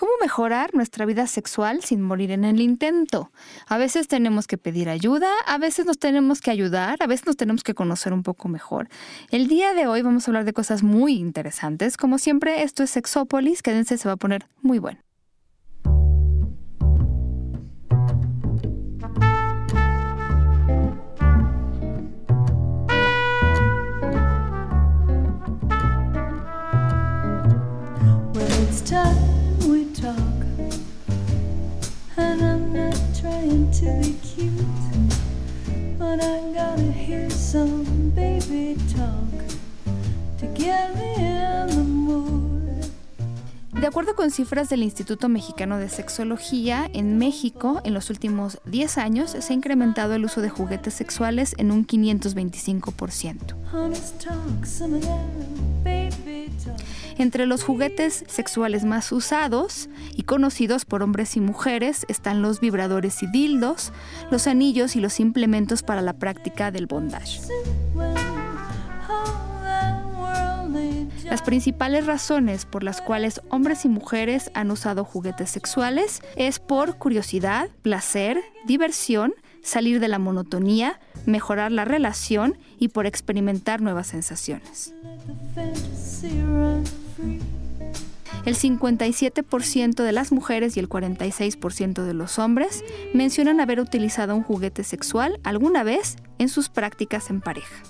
[0.00, 3.30] ¿Cómo mejorar nuestra vida sexual sin morir en el intento?
[3.66, 7.36] A veces tenemos que pedir ayuda, a veces nos tenemos que ayudar, a veces nos
[7.36, 8.88] tenemos que conocer un poco mejor.
[9.30, 11.98] El día de hoy vamos a hablar de cosas muy interesantes.
[11.98, 13.60] Como siempre, esto es Sexópolis.
[13.60, 15.00] Quédense, se va a poner muy bueno.
[43.80, 48.98] De acuerdo con cifras del Instituto Mexicano de Sexología, en México en los últimos 10
[48.98, 53.54] años se ha incrementado el uso de juguetes sexuales en un 525%.
[57.18, 63.22] Entre los juguetes sexuales más usados y conocidos por hombres y mujeres están los vibradores
[63.22, 63.92] y dildos,
[64.30, 67.40] los anillos y los implementos para la práctica del bondage.
[71.24, 76.96] Las principales razones por las cuales hombres y mujeres han usado juguetes sexuales es por
[76.96, 84.92] curiosidad, placer, diversión, salir de la monotonía, mejorar la relación y por experimentar nuevas sensaciones.
[88.46, 94.42] El 57% de las mujeres y el 46% de los hombres mencionan haber utilizado un
[94.42, 97.82] juguete sexual alguna vez en sus prácticas en pareja.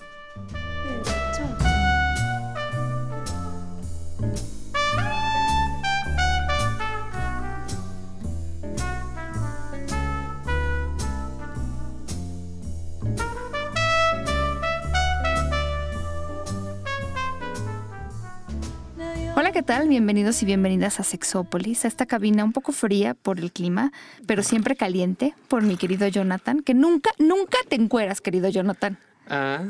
[19.40, 19.88] Hola, ¿qué tal?
[19.88, 23.90] Bienvenidos y bienvenidas a Sexópolis, a esta cabina un poco fría por el clima,
[24.26, 28.98] pero siempre caliente por mi querido Jonathan, que nunca, nunca te encueras, querido Jonathan.
[29.30, 29.64] Ah.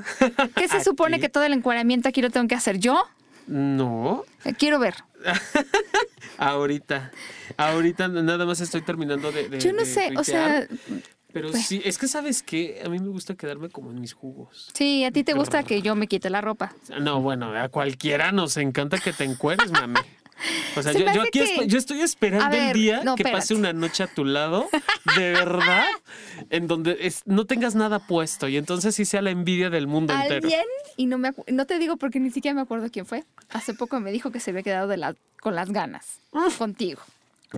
[0.56, 3.00] ¿Qué se supone que todo el encuadramiento aquí lo tengo que hacer yo?
[3.46, 4.24] No.
[4.44, 4.96] Eh, Quiero ver.
[6.38, 7.12] ahorita.
[7.56, 9.50] Ahorita nada más estoy terminando de.
[9.50, 10.66] de- Yo no de sé, o sea,
[11.32, 14.12] Pero pues- sí, es que sabes que a mí me gusta quedarme como en mis
[14.14, 14.70] jugos.
[14.74, 16.74] sí, a ti te gusta que yo me quite la ropa.
[17.00, 19.94] No, bueno, a cualquiera nos encanta que te encueres, mami.
[20.74, 23.14] O sea, Se yo, yo aquí que- esp- yo estoy esperando ver, el día no,
[23.14, 24.70] que pase una noche a tu lado,
[25.18, 25.84] de verdad,
[26.48, 30.14] en donde es- no tengas nada puesto y entonces sí sea la envidia del mundo
[30.14, 30.36] entero.
[30.46, 30.64] Alguien,
[30.96, 34.00] y no, me no te digo porque ni siquiera me acuerdo quién fue, hace poco
[34.00, 36.20] me dijo que se había quedado de la, con las ganas
[36.56, 37.02] contigo.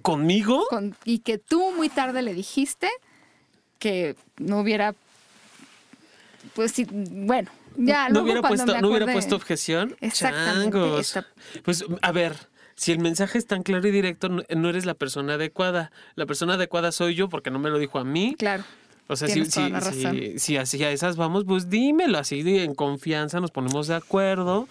[0.03, 0.66] ¿Conmigo?
[0.69, 2.89] Con- y que tú muy tarde le dijiste
[3.82, 4.94] que no hubiera.
[6.54, 9.97] Pues sí, bueno, ya no luego hubiera cuando puesto, me no hubiera puesto objeción.
[10.00, 10.78] Exactamente,
[11.65, 12.37] Pues a ver,
[12.76, 15.91] si el mensaje es tan claro y directo, no, eres la persona adecuada.
[16.15, 18.37] La persona adecuada soy yo porque no me lo dijo a mí.
[18.38, 18.62] Claro.
[19.09, 19.60] O sea, si, si,
[19.92, 24.69] si, si así a esas vamos, pues dímelo así en confianza, nos ponemos de acuerdo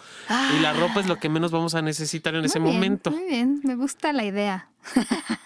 [0.58, 3.12] y la ropa es lo que menos vamos a necesitar en ese Muy bien, momento.
[3.12, 4.70] Muy bien, me gusta la idea.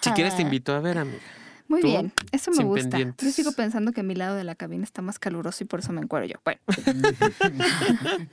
[0.01, 1.19] Si quieres te invito a ver, amiga.
[1.67, 2.99] Muy Tú, bien, eso me gusta.
[2.99, 5.91] Yo sigo pensando que mi lado de la cabina está más caluroso y por eso
[5.93, 6.35] me encuero yo.
[6.43, 6.61] Bueno.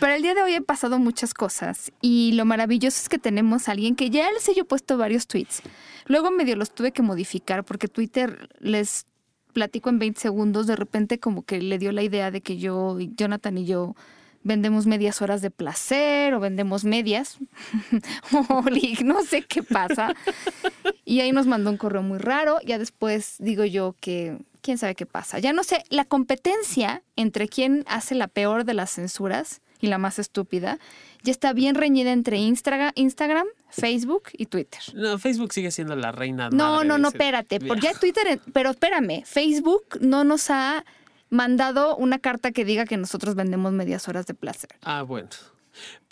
[0.00, 3.68] Pero el día de hoy he pasado muchas cosas y lo maravilloso es que tenemos
[3.68, 5.62] a alguien que ya les he yo puesto varios tweets.
[6.06, 9.06] Luego medio los tuve que modificar porque Twitter les
[9.52, 12.98] platico en 20 segundos, de repente como que le dio la idea de que yo,
[13.00, 13.94] y Jonathan y yo
[14.44, 17.38] vendemos medias horas de placer o vendemos medias
[18.32, 18.64] o
[19.04, 20.14] no sé qué pasa.
[21.04, 22.58] Y ahí nos mandó un correo muy raro.
[22.64, 25.38] Ya después digo yo que quién sabe qué pasa.
[25.38, 29.98] Ya no sé, la competencia entre quién hace la peor de las censuras y la
[29.98, 30.78] más estúpida
[31.22, 34.80] ya está bien reñida entre Instagram, Instagram Facebook y Twitter.
[34.94, 36.50] No, Facebook sigue siendo la reina.
[36.50, 37.60] No, madre no, no, espérate.
[37.60, 37.92] Por ya.
[37.94, 40.84] Twitter, pero espérame, Facebook no nos ha
[41.32, 44.70] mandado una carta que diga que nosotros vendemos medias horas de placer.
[44.82, 45.28] Ah, bueno.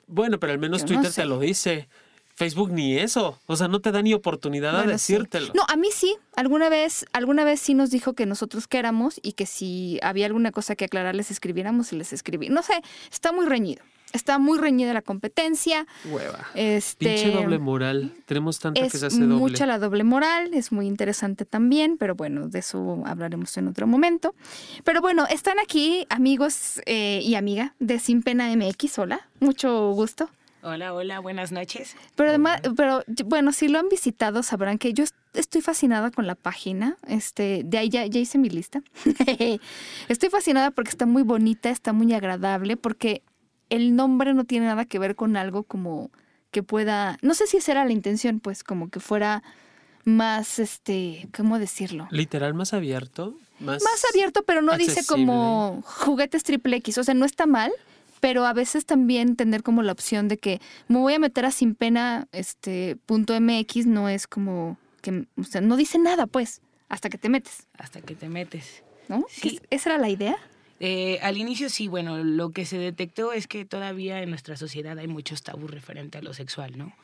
[0.09, 1.23] Bueno, pero al menos Yo no Twitter sé.
[1.23, 1.89] te lo dice.
[2.35, 3.39] Facebook ni eso.
[3.47, 5.13] O sea, no te da ni oportunidad Bueno, sí.
[5.13, 5.53] decírtelo.
[5.55, 6.17] No, a mí sí.
[6.37, 10.25] Alguna vez, alguna vez sí nos dijo que nosotros qué éramos y que si había
[10.25, 12.49] alguna cosa que aclarar les escribiéramos y les escribí.
[12.49, 12.73] No sé,
[13.13, 13.85] está muy reñido.
[14.13, 15.87] Está muy reñida la competencia.
[16.05, 16.47] Hueva.
[16.55, 18.13] Este, Pinche doble moral.
[18.27, 19.35] Tenemos tanta que es se hace doble.
[19.37, 23.87] mucha la doble moral, es muy interesante también, pero bueno, de eso hablaremos en otro
[23.87, 24.35] momento.
[24.85, 30.29] Pero bueno, están aquí amigos eh, y amiga de Sin Pena MX, hola, mucho gusto.
[30.63, 31.97] Hola, hola, buenas noches.
[32.17, 36.27] Pero además, pero bueno, si lo han visitado sabrán que yo est- estoy fascinada con
[36.27, 36.99] la página.
[37.09, 38.83] Este, de ahí ya, ya hice mi lista.
[40.09, 43.23] estoy fascinada porque está muy bonita, está muy agradable, porque
[43.71, 46.11] el nombre no tiene nada que ver con algo como
[46.51, 49.43] que pueda, no sé si esa era la intención, pues como que fuera
[50.05, 52.09] más, este, ¿cómo decirlo?
[52.11, 53.37] Literal más abierto.
[53.61, 57.71] Más, Más abierto, pero no dice como juguetes triple X, o sea, no está mal,
[58.21, 61.51] pero a veces también tener como la opción de que me voy a meter a
[61.51, 66.63] sin pena, este, punto MX no es como que, o sea, no dice nada, pues,
[66.89, 68.83] hasta que te metes, Hasta que te metes.
[69.09, 69.27] ¿no?
[69.29, 69.59] Sí.
[69.59, 70.37] ¿Que ¿Esa era la idea?
[70.81, 74.99] Eh, al inicio sí, bueno, lo que se detectó es que todavía en nuestra sociedad
[74.99, 76.95] hay muchos tabús referente a lo sexual, ¿no?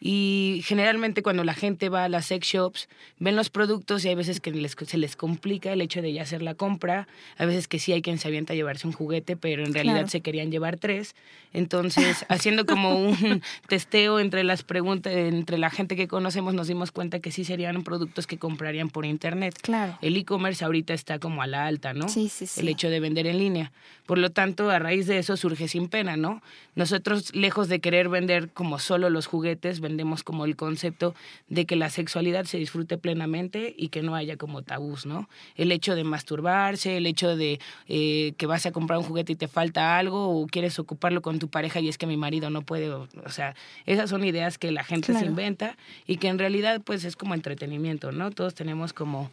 [0.00, 4.14] Y generalmente cuando la gente va a las sex shops, ven los productos y hay
[4.14, 7.08] veces que les- se les complica el hecho de ya hacer la compra.
[7.36, 9.94] A veces que sí hay quien se avienta a llevarse un juguete, pero en realidad
[9.96, 10.08] Claro.
[10.08, 11.14] se querían llevar tres.
[11.52, 16.92] Entonces, haciendo como un testeo entre las preguntas, entre la gente que conocemos, nos dimos
[16.92, 19.58] cuenta que sí serían productos que comprarían por internet.
[19.62, 19.98] Claro.
[20.02, 22.08] El e-commerce ahorita está como a la alta, ¿no?
[22.08, 22.60] Sí, sí, sí.
[22.60, 23.72] El hecho de vender en línea.
[24.06, 26.42] Por lo tanto, a raíz de eso surge sin pena, ¿no?
[26.74, 31.14] Nosotros, lejos de querer vender como solo los juguetes, vendemos como el concepto
[31.48, 35.28] de que la sexualidad se disfrute plenamente y que no haya como tabús, ¿no?
[35.56, 37.58] El hecho de masturbarse, el hecho de
[37.88, 41.38] eh, que vas a comprar un juguete y te falta algo o quieres ocuparlo con
[41.38, 43.54] tu pareja y es que mi marido no puede, o, o sea,
[43.86, 45.26] esas son ideas que la gente se Claro.
[45.30, 45.76] inventa
[46.06, 48.30] y que en realidad pues es como entretenimiento, ¿no?
[48.30, 49.30] Todos tenemos como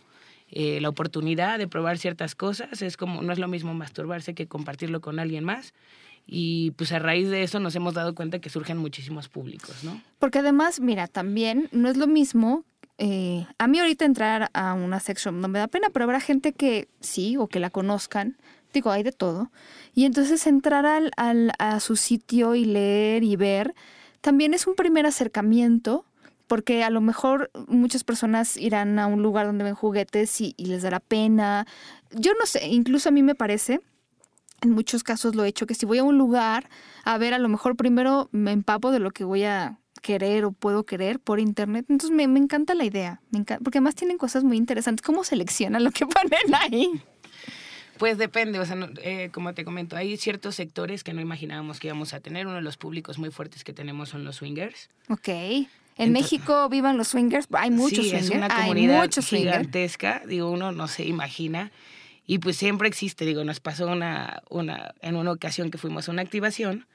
[0.51, 2.81] eh, la oportunidad de probar ciertas cosas.
[2.81, 5.74] Es como, no es lo mismo masturbarse que compartirlo con alguien más.
[6.27, 10.01] Y pues a raíz de eso nos hemos dado cuenta que surgen muchísimos públicos, ¿no?
[10.19, 12.63] Porque además, mira, también no es lo mismo.
[12.98, 16.19] eh, a mí ahorita entrar a una sex shop no me da pena, pero habrá
[16.22, 18.38] gente que sí o que la conozcan.
[18.74, 19.51] Digo, hay de todo.
[19.94, 23.74] Y entonces entrar al, al- a su sitio y leer y ver
[24.22, 26.06] también es un primer acercamiento,
[26.48, 30.66] porque a lo mejor muchas personas irán a un lugar donde ven juguetes y, y
[30.66, 31.68] les dará pena.
[32.12, 33.81] Yo no sé, incluso a mí me parece
[34.66, 36.70] en muchos casos lo he hecho, que si voy a un lugar
[37.06, 40.52] a ver, a lo mejor primero me empapo de lo que voy a querer o
[40.52, 41.86] puedo querer por internet.
[41.90, 45.02] Entonces me, me encanta la idea, me encanta, porque además tienen cosas muy interesantes.
[45.06, 46.90] ¿Cómo seleccionan lo que ponen ahí?
[47.98, 51.80] Pues depende, o sea, no- eh, como te comento, hay ciertos sectores que no imaginábamos
[51.80, 52.46] que íbamos a tener.
[52.46, 54.90] Uno de los públicos muy fuertes que tenemos son los swingers.
[55.10, 55.30] Ok.
[55.98, 57.48] En México vivan los swingers.
[57.54, 58.26] Hay muchos sí, swingers.
[58.26, 59.28] es una Hay comunidad swingers.
[59.30, 61.72] gigantesca, digo, uno no se imagina.
[62.27, 66.12] Y pues siempre existe, digo, nos pasó una, una, en una ocasión que fuimos a
[66.12, 66.88] una activación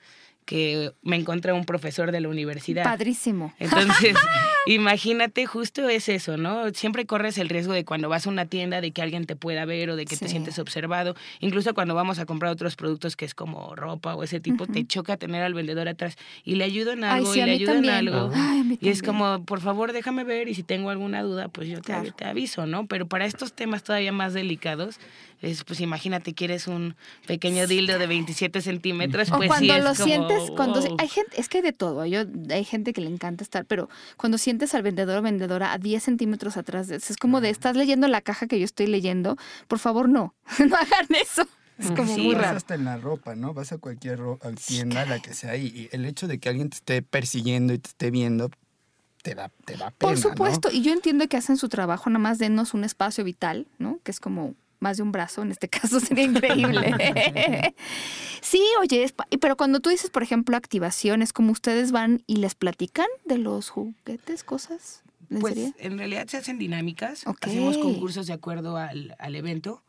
[0.44, 2.82] que me encontré un profesor de la universidad.
[2.82, 3.54] Padrísimo.
[3.58, 4.16] Entonces,
[4.66, 6.70] imagínate, justo es eso, ¿no?
[6.74, 9.64] Siempre corres el riesgo de cuando vas a una tienda de que alguien te pueda
[9.64, 11.14] ver o de que te sientes observado.
[11.40, 14.86] Incluso cuando vamos a comprar otros productos que es como ropa o ese tipo, te
[14.86, 17.74] choca tener al vendedor atrás y le ayudo en Ay, algo sí, y le ayudo
[17.74, 18.30] en algo.
[18.34, 21.76] Ay, Y es como, por favor, déjame ver y si tengo alguna duda, pues yo
[21.76, 22.12] te, Claro.
[22.12, 22.86] te aviso, ¿no?
[22.86, 24.98] Pero para estos temas todavía más delicados,
[25.42, 26.94] es, pues imagínate, quieres un
[27.26, 30.96] pequeño dildo de 27 centímetros, O pues cuando sí es lo como, sientes, cuando wow.
[30.98, 33.88] hay gente, es que hay de todo, yo, hay gente que le encanta estar, pero
[34.18, 37.76] cuando sientes al vendedor o vendedora a 10 centímetros atrás, de- es como de, estás
[37.76, 39.36] leyendo la caja que yo estoy leyendo,
[39.68, 41.46] por favor no, no hagan eso,
[41.78, 42.56] es como Sí, muy Vas raro.
[42.58, 43.54] hasta en la ropa, ¿no?
[43.54, 44.20] Vas a cualquier
[44.66, 47.78] tienda, la que sea, y, y el hecho de que alguien te esté persiguiendo y
[47.78, 48.50] te esté viendo,
[49.22, 50.20] te da, te da pena, Por ¿no?
[50.22, 53.98] supuesto, y yo entiendo que hacen su trabajo, nada más denos un espacio vital, ¿no?
[54.02, 56.92] Que es como más de un brazo, en este caso sería increíble.
[58.40, 62.54] sí, oye, es pero cuando tú dices, por ejemplo, activaciones, como ustedes van y les
[62.54, 65.74] platican de los juguetes, cosas, ¿en Pues serio?
[65.78, 69.82] en realidad se hacen dinámicas, hacemos concursos de acuerdo al, al evento.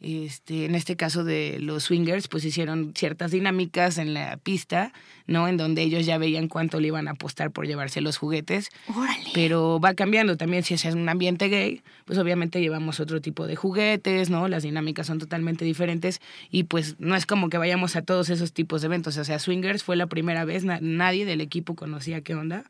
[0.00, 4.92] Este, en este caso de los swingers, pues hicieron ciertas dinámicas en la pista,
[5.26, 5.48] ¿no?
[5.48, 8.68] En donde ellos ya veían cuánto le iban a apostar por llevarse los juguetes.
[8.94, 9.24] Órale.
[9.34, 13.48] Pero va cambiando también si es en un ambiente gay, pues obviamente llevamos otro tipo
[13.48, 14.46] de juguetes, ¿no?
[14.46, 18.52] Las dinámicas son totalmente diferentes y pues no es como que vayamos a todos esos
[18.52, 19.16] tipos de eventos.
[19.16, 22.62] O sea, Swingers fue la primera vez, na- nadie del equipo conocía qué onda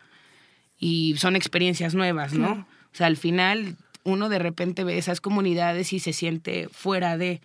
[0.80, 2.46] y son experiencias nuevas, ¿no?
[2.54, 2.66] Claro.
[2.92, 3.76] O sea, al final
[4.08, 7.40] uno de repente ve esas comunidades y se siente fuera de...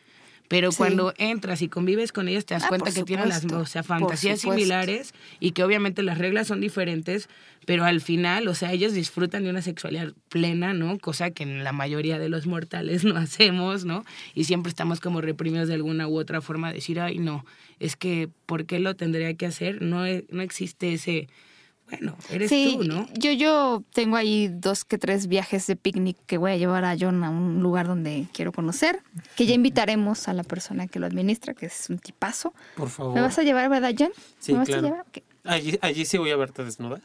[0.50, 0.78] Pero Sí.
[0.78, 3.82] cuando entras y convives con ellas te das Ah, cuenta que tienen las o sea,
[3.82, 7.28] fantasías similares y que obviamente las reglas son diferentes,
[7.66, 11.00] pero al final, o sea, ellos disfrutan de una sexualidad plena, ¿no?
[11.00, 14.04] Cosa que en la mayoría de los mortales no hacemos, ¿no?
[14.36, 17.46] Y siempre estamos como reprimidos de alguna u otra forma de decir, ay, no,
[17.80, 19.82] es que, ¿por qué lo tendría que hacer?
[19.82, 21.30] No, e- no existe ese,
[21.90, 23.08] bueno, eres sí, tú, ¿no?
[23.14, 26.96] yo, yo tengo ahí dos que tres viajes de picnic que voy a llevar a
[27.00, 29.02] John a un lugar donde quiero conocer,
[29.36, 32.54] que ya invitaremos a la persona que lo administra, que es un tipazo.
[32.76, 33.14] Por favor.
[33.16, 34.12] ¿Me vas a llevar, verdad, John?
[34.40, 34.88] Sí, ¿Me vas claro.
[34.88, 35.06] a llevar?
[35.08, 35.18] Ok.
[35.44, 37.02] Allí, allí sí voy a verte desnuda.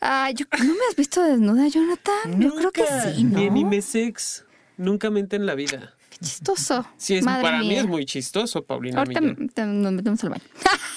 [0.00, 2.40] Ah, yo, ¿no me has visto desnuda, Jonathan?
[2.40, 2.84] Yo creo que
[3.14, 3.38] sí, ¿no?
[3.38, 4.44] Ni en Imesex.
[4.76, 5.94] Nunca mente en la vida.
[6.10, 6.86] Qué chistoso.
[6.96, 7.80] Sí, es, Madre para mí mía.
[7.80, 9.20] es muy chistoso, Paulina Ahorita
[9.54, 10.44] te- nos metemos al baño.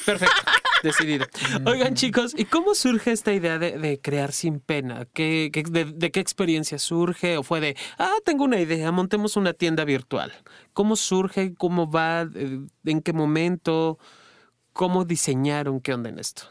[0.06, 0.36] Perfecto.
[0.82, 1.26] decidido.
[1.66, 5.06] Oigan, chicos, ¿y cómo surge esta idea de, de crear sin pena?
[5.14, 7.38] ¿Qué, qué- de, de qué experiencia surge?
[7.38, 10.32] ¿O fue de, ah, tengo una idea, montemos una tienda virtual?
[10.74, 11.54] ¿Cómo surge?
[11.56, 12.28] ¿Cómo va?
[12.36, 13.98] Eh, ¿En qué momento?
[14.74, 15.82] ¿Cómo diseñaron?
[15.82, 16.44] ¿Qué onda en esto?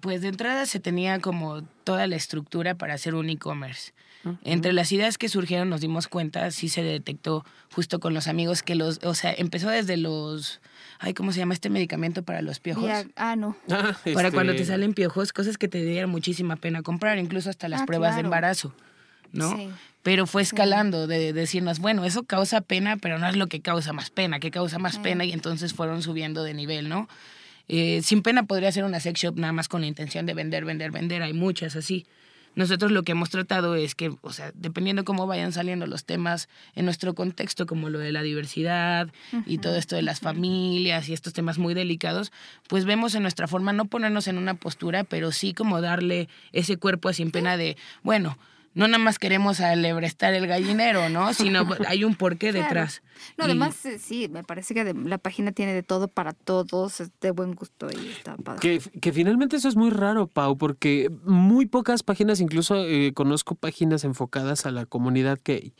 [0.00, 3.92] Pues de entrada se tenía como toda la estructura para hacer un e-commerce.
[4.44, 8.62] Entre las ideas que surgieron nos dimos cuenta, sí se detectó justo con los amigos
[8.62, 10.60] que los, o sea, empezó desde los,
[10.98, 12.86] ay, ¿cómo se llama este medicamento para los piojos?
[12.86, 13.56] Ya- ah, no.
[13.70, 17.50] Ah, Para este, cuando te salen piojos, cosas que te dieran muchísima pena comprar, incluso
[17.50, 18.74] hasta las Ah, pruebas de embarazo,
[19.32, 19.56] ¿no?
[19.56, 19.70] Sí.
[20.02, 23.92] Pero fue escalando de decirnos, bueno, eso causa pena, pero no es lo que causa
[23.94, 27.08] más pena, que causa más pena, y entonces fueron subiendo de nivel, ¿no?
[27.68, 30.66] Eh, sin pena podría ser una sex shop nada más con la intención de vender,
[30.66, 32.06] vender, vender, hay muchas así.
[32.56, 36.48] Nosotros lo que hemos tratado es que, o sea, dependiendo cómo vayan saliendo los temas
[36.74, 39.08] en nuestro contexto, como lo de la diversidad
[39.46, 42.32] y todo esto de las familias y estos temas muy delicados,
[42.68, 46.76] pues vemos en nuestra forma no ponernos en una postura, pero sí como darle ese
[46.76, 48.38] cuerpo a sin pena de, bueno,
[48.74, 51.32] no nada más queremos alebrestar el gallinero, ¿no?
[51.34, 52.64] Sino hay un porqué Claro.
[52.66, 53.02] detrás.
[53.38, 56.32] No, Y- además, eh, sí, me parece que de- la página tiene de todo para
[56.32, 58.60] todos, es de buen gusto y está padre.
[58.60, 63.54] Que, que finalmente eso es muy raro, Pau, porque muy pocas páginas, incluso eh, conozco
[63.54, 65.74] páginas enfocadas a la comunidad gay.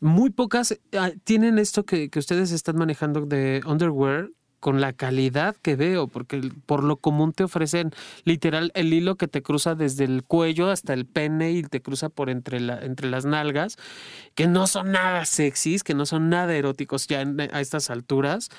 [0.00, 4.28] Muy pocas ah, tienen esto que, que ustedes están manejando de underwear
[4.66, 7.92] con la calidad que veo, porque por lo común te ofrecen
[8.24, 12.08] literal el hilo que te cruza desde el cuello hasta el pene y te cruza
[12.08, 13.76] por entre, entre las nalgas,
[14.34, 17.20] que no son nada sexys, que no son nada eróticos ya
[17.52, 18.50] a estas alturas.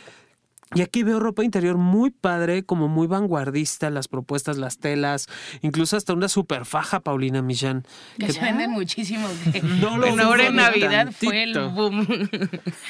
[0.75, 5.27] Y aquí veo ropa interior muy padre, como muy vanguardista, las propuestas, las telas,
[5.61, 7.85] incluso hasta una super faja, Paulina Millán.
[8.19, 9.27] Que se venden muchísimo.
[9.51, 12.05] Que No lo ahora en Navidad fue el boom.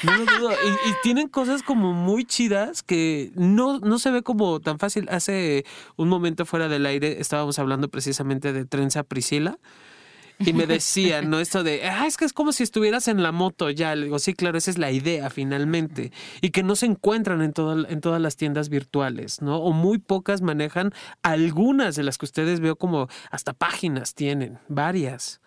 [0.02, 0.50] No lo dudo.
[0.52, 5.08] Y, y tienen cosas como muy chidas que no, no se ve como tan fácil.
[5.10, 5.64] Hace
[5.96, 9.58] un momento fuera del aire estábamos hablando precisamente de Trenza Priscila.
[10.40, 11.40] Y me decían, ¿no?
[11.40, 13.94] Esto de, ah, es que es como si estuvieras en la moto ya.
[13.96, 16.12] Le digo, sí, claro, esa es la idea finalmente.
[16.40, 19.58] Y que no se encuentran en, todo- en todas las tiendas virtuales, ¿no?
[19.58, 20.92] O muy pocas manejan
[21.22, 25.40] algunas de las que ustedes veo como hasta páginas tienen, varias.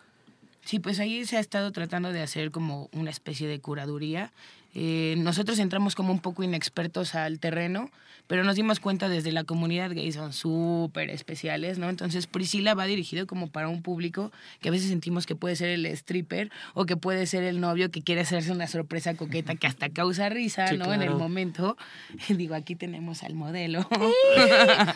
[0.72, 4.32] Sí, pues ahí se ha estado tratando de hacer como una especie de curaduría.
[4.74, 7.90] Eh, nosotros entramos como un poco inexpertos al terreno,
[8.28, 11.90] pero nos dimos cuenta desde la comunidad gay son súper especiales, ¿no?
[11.90, 15.68] Entonces Priscila va dirigido como para un público que a veces sentimos que puede ser
[15.68, 19.68] el stripper o que puede ser el novio que quiere hacerse una sorpresa coqueta que
[19.68, 20.94] hasta causa risa, Sí, ¿no?
[20.94, 21.76] En el momento.
[22.30, 23.86] Digo, aquí tenemos al modelo.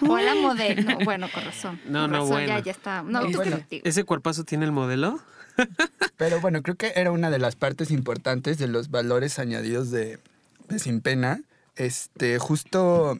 [0.07, 0.83] O la modelo.
[0.83, 1.81] No, bueno, con razón.
[1.85, 2.47] No, con no, razón, bueno.
[2.47, 3.03] Ya, ya está.
[3.03, 3.59] No, Eh, ¿tú bueno?
[3.69, 5.19] ¿Ese cuerpazo tiene el modelo?
[6.17, 10.19] Pero bueno, creo que era una de las partes importantes de los valores añadidos de,
[10.77, 11.41] Sin Pena.
[11.75, 13.19] Este, justo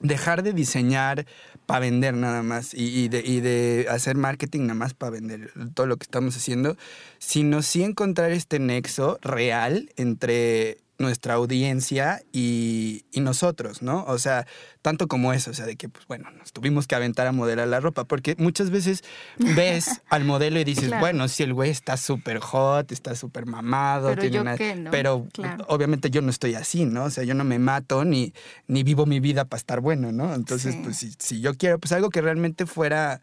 [0.00, 1.26] dejar de diseñar
[1.66, 5.52] para vender nada más y, y de, y de hacer marketing nada más para vender
[5.74, 6.76] todo lo que estamos haciendo,
[7.18, 14.04] sino sí encontrar este nexo real entre nuestra audiencia y, y nosotros, ¿no?
[14.06, 14.46] O sea,
[14.80, 17.68] tanto como eso, o sea, de que, pues bueno, nos tuvimos que aventar a modelar
[17.68, 19.04] la ropa, porque muchas veces
[19.38, 21.00] ves al modelo y dices, Claro.
[21.00, 24.74] bueno, si el güey está súper hot, está súper mamado, Pero tiene yo una- qué,
[24.74, 24.90] ¿no?
[24.90, 25.66] Pero Claro.
[25.68, 27.04] obviamente yo no estoy así, ¿no?
[27.04, 28.32] O sea, yo no me mato ni,
[28.68, 30.32] ni vivo mi vida para estar bueno, ¿no?
[30.34, 30.80] Entonces, Sí.
[30.82, 33.20] pues si, si yo quiero, pues algo que realmente fuera,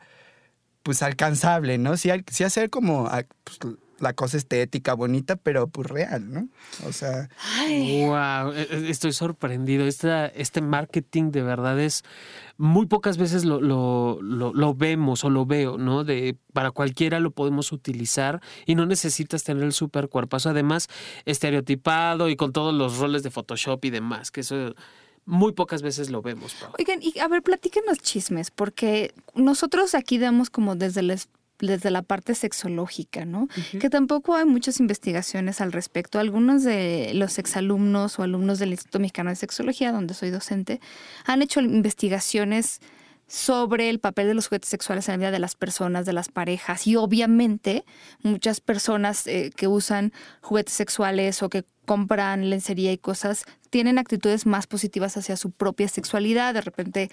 [0.83, 1.97] pues alcanzable, ¿no?
[1.97, 3.59] Sí hacer como ah, pues,
[4.01, 6.47] la cosa estética, bonita, pero pues real, ¿no?
[6.87, 7.29] O sea,
[7.67, 8.51] Wow,
[8.87, 9.85] estoy sorprendido.
[9.85, 12.03] Esta, este marketing de verdad es
[12.57, 16.03] muy pocas veces lo, lo, lo, lo vemos o lo veo, ¿no?
[16.03, 20.49] De para cualquiera lo podemos utilizar y no necesitas tener el super cuerpazo.
[20.49, 20.87] Además,
[21.25, 24.75] estereotipado y con todos los roles de Photoshop y demás, que eso
[25.25, 26.71] muy pocas veces lo vemos, Pau.
[26.79, 31.29] Oigan, y a ver, platíquenos chismes, porque nosotros aquí damos como desde la, es-
[31.59, 33.47] desde la parte sexológica, ¿no?
[33.79, 36.19] Que tampoco hay muchas investigaciones al respecto.
[36.19, 40.79] Algunos de los exalumnos o alumnos del Instituto Mexicano de Sexología, donde soy docente,
[41.25, 42.79] han hecho investigaciones
[43.27, 46.29] sobre el papel de los juguetes sexuales en la vida de las personas, de las
[46.29, 46.87] parejas.
[46.87, 47.85] Y obviamente
[48.23, 50.11] muchas personas eh, que usan
[50.41, 55.87] juguetes sexuales o que compran lencería y cosas tienen actitudes más positivas hacia su propia
[55.87, 56.55] sexualidad.
[56.55, 57.11] De repente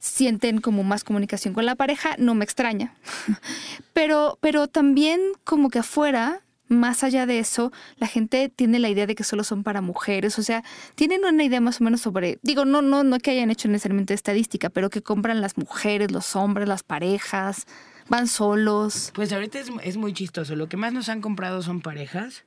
[0.00, 2.94] sienten como más comunicación con la pareja, no me extraña.
[3.92, 9.06] pero, pero también como que afuera más allá de eso, la gente tiene la idea
[9.06, 10.62] de que solo son para mujeres, o sea,
[10.94, 14.14] tienen una idea más o menos sobre, digo, no, no, no que hayan hecho necesariamente
[14.14, 17.66] estadística, pero que compran las mujeres, los hombres, las parejas,
[18.08, 19.10] van solos.
[19.14, 20.54] Pues ahorita es, muy chistoso.
[20.54, 22.44] Lo que más nos han comprado son parejas.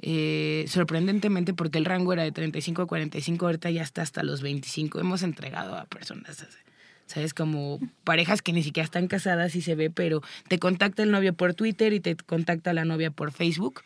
[0.00, 4.40] eh, sorprendentemente, porque el rango era de 35 a 45, ahorita ya está hasta los
[4.40, 4.98] 25.
[4.98, 6.46] Hemos entregado a personas
[7.08, 7.32] ¿Sabes?
[7.32, 11.32] Como parejas que ni siquiera están casadas y se ve, pero te contacta el novio
[11.32, 13.80] por Twitter y te contacta la novia por Facebook.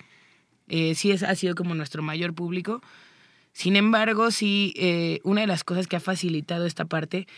[0.69, 2.83] Eh, sí, es, ha sido como nuestro mayor público.
[3.53, 7.29] Sin embargo, sí, eh, una de las cosas que ha facilitado esta parte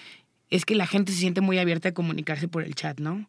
[0.48, 3.28] es que la gente se siente muy abierta a comunicarse por el chat, ¿no?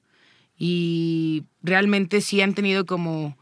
[0.58, 3.38] Y realmente sí han tenido como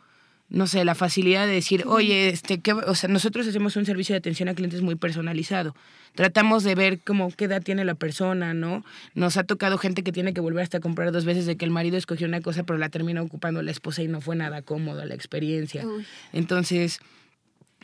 [0.53, 2.73] no sé, la facilidad de decir, oye, este, ¿qué?
[2.73, 5.75] o sea, nosotros hacemos un servicio de atención a clientes muy personalizado.
[6.13, 8.85] Tratamos de ver cómo qué edad tiene la persona, ¿no?
[9.15, 11.71] Nos ha tocado gente que tiene que volver hasta comprar dos veces de que el
[11.71, 15.03] marido escogió una cosa, pero la termina ocupando la esposa y no fue nada cómodo
[15.05, 15.85] la experiencia.
[16.33, 16.99] Entonces,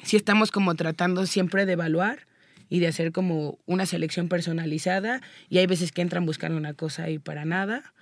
[0.04, 2.28] sí estamos como tratando siempre de evaluar
[2.70, 7.10] y de hacer como una selección personalizada y hay veces que entran buscando una cosa
[7.10, 7.94] y para nada,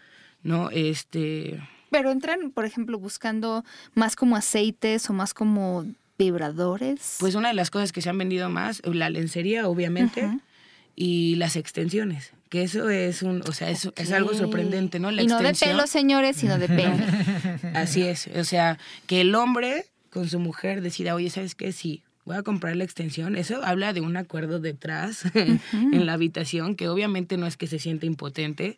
[0.44, 0.72] ¿no?
[0.72, 1.58] Este
[1.90, 3.64] pero entran, por ejemplo, buscando
[3.94, 5.86] más como aceites o más como
[6.18, 7.18] vibradores.
[7.20, 10.30] Pues una de las cosas que se han vendido más, la lencería, obviamente,
[10.96, 12.34] y las extensiones.
[12.50, 15.12] Que eso es un, o sea, es, es algo sorprendente, ¿no?
[15.12, 16.96] La y no de pelo, señores, sino de pelo.
[17.74, 18.28] Así es.
[18.36, 21.74] O sea, que el hombre con su mujer decida, oye, ¿sabes qué?
[21.74, 23.36] Sí, voy a comprar la extensión.
[23.36, 27.80] Eso habla de un acuerdo detrás en la habitación, que obviamente no es que se
[27.80, 28.78] sienta impotente,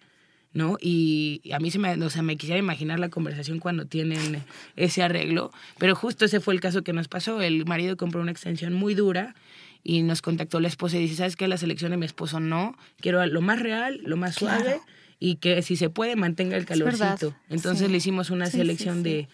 [0.53, 0.77] ¿no?
[0.81, 4.43] Y a mí se me, o sea, me quisiera imaginar la conversación cuando tienen
[4.75, 7.41] ese arreglo, pero justo ese fue el caso que nos pasó.
[7.41, 9.35] El marido compró una extensión muy dura
[9.83, 11.47] y nos contactó la esposa y dice, ¿sabes qué?
[11.47, 14.79] La selección de mi esposo no, quiero lo más real, lo más suave
[15.19, 17.35] y que si se puede mantenga el calorcito.
[17.49, 19.27] Entonces le hicimos una selección de...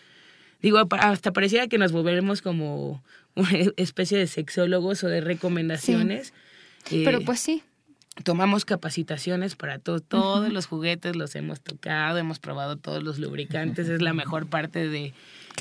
[0.61, 3.03] Digo, hasta pareciera que nos volveremos como
[3.35, 6.33] una especie de sexólogos o de recomendaciones.
[6.89, 7.63] Pero pues sí,
[8.23, 13.89] tomamos capacitaciones para todo, todos los juguetes los hemos tocado, hemos probado todos los lubricantes,
[13.89, 15.13] es la mejor parte de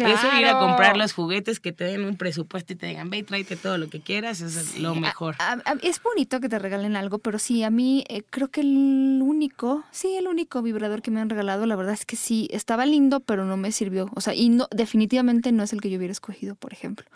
[0.02, 3.18] eso ir a comprar los juguetes que te den un presupuesto y te digan, ve
[3.18, 5.36] y tráete todo lo que quieras, es lo mejor.
[5.82, 9.84] es bonito que te regalen algo, pero sí, a mí eh, creo que el único,
[9.90, 13.20] sí, el único vibrador que me han regalado, la verdad es que sí, estaba lindo,
[13.20, 14.10] pero no me sirvió.
[14.14, 17.06] O sea, y no, definitivamente no es el que yo hubiera escogido, por ejemplo.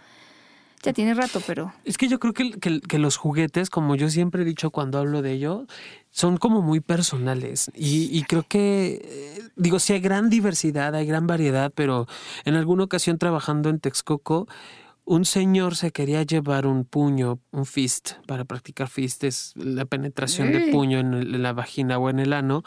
[0.82, 1.72] Ya tiene rato, pero...
[1.84, 5.22] Es que yo creo que, que, los juguetes, como yo siempre he dicho cuando hablo
[5.22, 5.66] de ello,
[6.10, 7.70] son como muy personales.
[7.74, 12.06] Y, creo que, eh, digo, sí hay gran diversidad, hay gran variedad, pero
[12.44, 14.46] en alguna ocasión trabajando en Texcoco,
[15.04, 20.52] un señor se quería llevar un puño, un fist, para practicar fist, es la penetración
[20.52, 22.62] de puño en la vagina o en el ano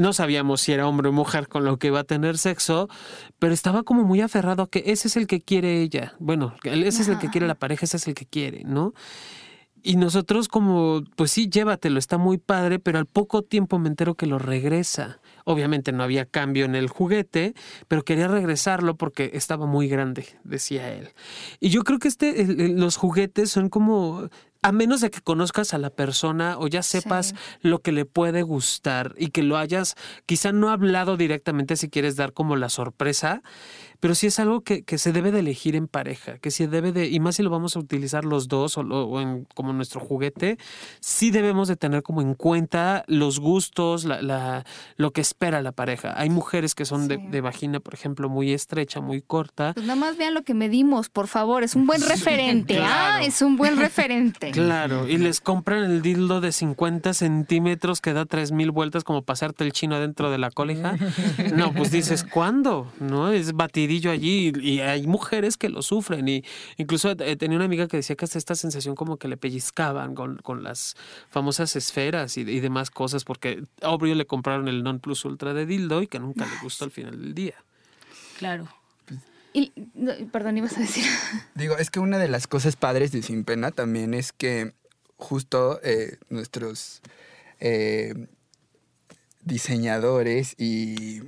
[0.00, 2.88] no sabíamos si era hombre o mujer con lo que iba a tener sexo,
[3.38, 6.14] pero estaba como muy aferrado a que ese es el que quiere ella.
[6.18, 8.94] Bueno, ese es el que quiere la pareja, ese es el que quiere, ¿no?
[9.82, 14.14] Y nosotros como, pues sí, llévatelo, está muy padre, pero al poco tiempo me entero
[14.14, 15.20] que lo regresa.
[15.44, 17.54] Obviamente no había cambio en el juguete,
[17.88, 21.10] pero quería regresarlo porque estaba muy grande, decía él.
[21.60, 24.28] Y yo creo que este, los juguetes son como
[24.62, 28.42] a menos de que conozcas a la persona o ya sepas lo que le puede
[28.42, 29.94] gustar y que lo hayas
[30.26, 33.42] quizá no hablado directamente si quieres dar como la sorpresa,
[34.00, 36.92] pero sí es algo que, que, se debe de elegir en pareja, que se debe
[36.92, 40.58] de, y más si lo vamos a utilizar los dos o, en, como nuestro juguete,
[41.00, 44.64] sí debemos de tener como en cuenta los gustos, la, la
[44.96, 46.14] lo que espera la pareja.
[46.16, 49.72] Hay mujeres que son de, de, vagina, por ejemplo, muy estrecha, muy corta.
[49.74, 52.78] Pues nada más vean lo que medimos, por favor, es un buen referente.
[52.82, 54.49] Ah, es un buen referente.
[54.52, 59.64] Claro, y les compran el dildo de 50 centímetros que da 3000 vueltas como pasarte
[59.64, 60.96] el chino dentro de la coleja.
[61.54, 62.90] No, pues dices, ¿cuándo?
[63.00, 63.30] ¿No?
[63.30, 66.28] Es batir allí y, hay mujeres que lo sufren.
[66.28, 66.44] Y
[66.76, 70.36] incluso tenía una amiga que decía que hasta esta sensación como que le pellizcaban con,
[70.38, 70.96] con las
[71.28, 76.02] famosas esferas y, demás cosas, porque obvio le compraron el non plus ultra de dildo
[76.02, 77.54] y que nunca le gustó al final del día.
[78.38, 78.68] Claro.
[79.52, 79.72] Y,
[80.32, 81.04] perdón, ibas a decir.
[81.54, 84.74] Digo, es que una de las cosas padres de Sin Pena también es que
[85.16, 87.02] justo eh, nuestros
[87.58, 88.14] eh,
[89.44, 91.20] diseñadores y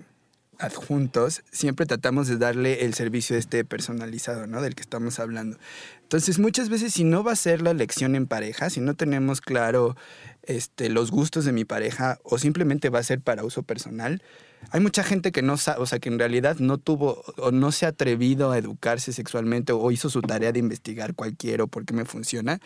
[0.62, 4.62] adjuntos, siempre tratamos de darle el servicio este personalizado, ¿no?
[4.62, 5.58] Del que estamos hablando.
[6.02, 9.40] Entonces, muchas veces si no va a ser la elección en pareja, si no tenemos
[9.40, 9.96] claro
[10.44, 14.22] este, los gustos de mi pareja o simplemente va a ser para uso personal,
[14.70, 17.72] hay mucha gente que no sabe, o sea, que en realidad no tuvo o no
[17.72, 21.84] se ha atrevido a educarse sexualmente o hizo su tarea de investigar cuál quiero, por
[21.84, 22.60] qué me funciona.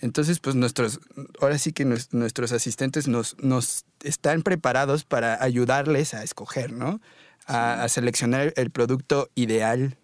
[0.00, 1.00] Entonces, pues nuestros,
[1.40, 7.00] ahora sí que nuestros asistentes nos, nos están preparados para ayudarles a escoger, ¿no?
[7.46, 9.96] a, seleccionar el producto ideal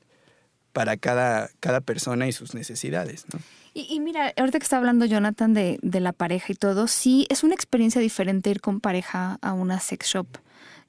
[0.73, 3.25] para cada, cada persona y sus necesidades.
[3.33, 3.41] ¿no?
[3.73, 7.45] Y, mira, ahorita que está hablando Jonathan de, de, la pareja y todo, sí, es
[7.45, 10.27] una experiencia diferente ir con pareja a una sex shop.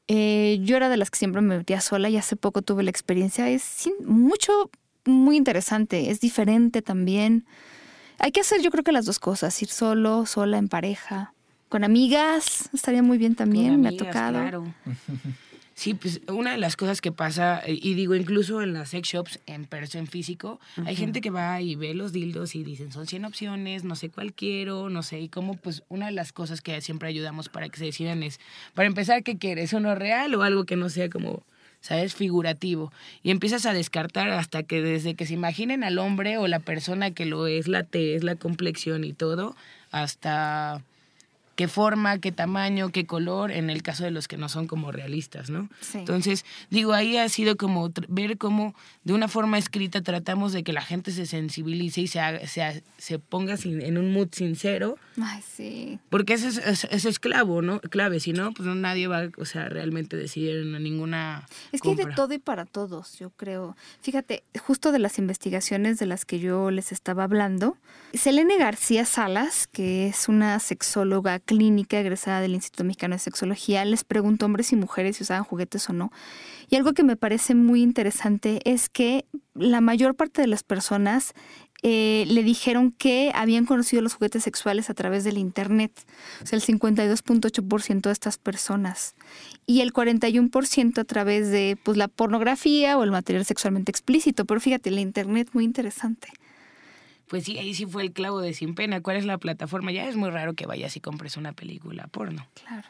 [0.07, 2.89] Eh, yo era de las que siempre me metía sola y hace poco tuve la
[2.89, 3.49] experiencia.
[3.49, 4.69] Es mucho,
[5.05, 7.45] muy interesante, es diferente también.
[8.19, 11.33] Hay que hacer yo creo que las dos cosas, ir solo, sola, en pareja.
[11.69, 14.39] con amigas, estaría muy bien también, Con me ha tocado.
[14.39, 14.63] claro.
[15.77, 19.09] Sí, pues una de las cosas que pasa, eh, y digo, incluso en las sex
[19.09, 22.91] shops, en persona, en físico, hay gente que va y ve los dildos y dicen,
[22.91, 26.33] son 100 opciones, no sé cuál quiero, no sé, y como pues una de las
[26.33, 28.39] cosas que siempre ayudamos para que se decidan es,
[28.73, 29.71] para empezar, ¿qué quieres?
[29.71, 31.43] ¿Uno real o algo que no sea como,
[31.79, 32.15] ¿sabes?
[32.15, 32.91] Figurativo.
[33.21, 37.11] Y empiezas a descartar hasta que desde que se imaginen al hombre o la persona
[37.11, 39.55] que lo es, la tez, la complexión y todo,
[39.91, 40.81] hasta
[41.57, 44.91] qué forma, qué tamaño, qué color, en el caso de los que no son como
[44.93, 45.67] realistas, ¿no?
[45.81, 45.97] Sí.
[45.97, 50.71] Entonces, digo, ahí ha sido como ver cómo de una forma escrita tratamos de que
[50.71, 54.97] la gente se sensibilice y se, haga- se, se ponga sin- en un mood sincero,
[55.21, 55.99] Ay, sí.
[56.09, 57.79] porque ese es, es, ese es clavo, ¿no?
[57.81, 61.89] clave, si no, pues no, nadie va, o sea, realmente decidir en ninguna Es que
[61.89, 63.75] hay de todo y para todos, yo creo.
[64.01, 67.77] Fíjate, justo de las investigaciones de las que yo les estaba hablando,
[68.13, 74.03] Selene García Salas, que es una sexóloga clínica egresada del Instituto Mexicano de Sexología, les
[74.03, 76.11] preguntó a hombres y mujeres si usaban juguetes o no.
[76.69, 81.33] Y algo que me parece muy interesante es que la mayor parte de las personas
[81.83, 85.91] eh, le dijeron que habían conocido los juguetes sexuales a través del Internet.
[86.43, 89.15] O sea, el 52.8% de estas personas.
[89.65, 94.45] Y el 41% a través de pues, la pornografía o el material sexualmente explícito.
[94.45, 96.29] Pero fíjate, el Internet muy interesante.
[97.27, 99.01] Pues sí, ahí sí fue el clavo de sin pena.
[99.01, 99.91] ¿Cuál es la plataforma?
[99.91, 102.47] Ya es muy raro que vayas y compres una película porno.
[102.65, 102.87] Claro.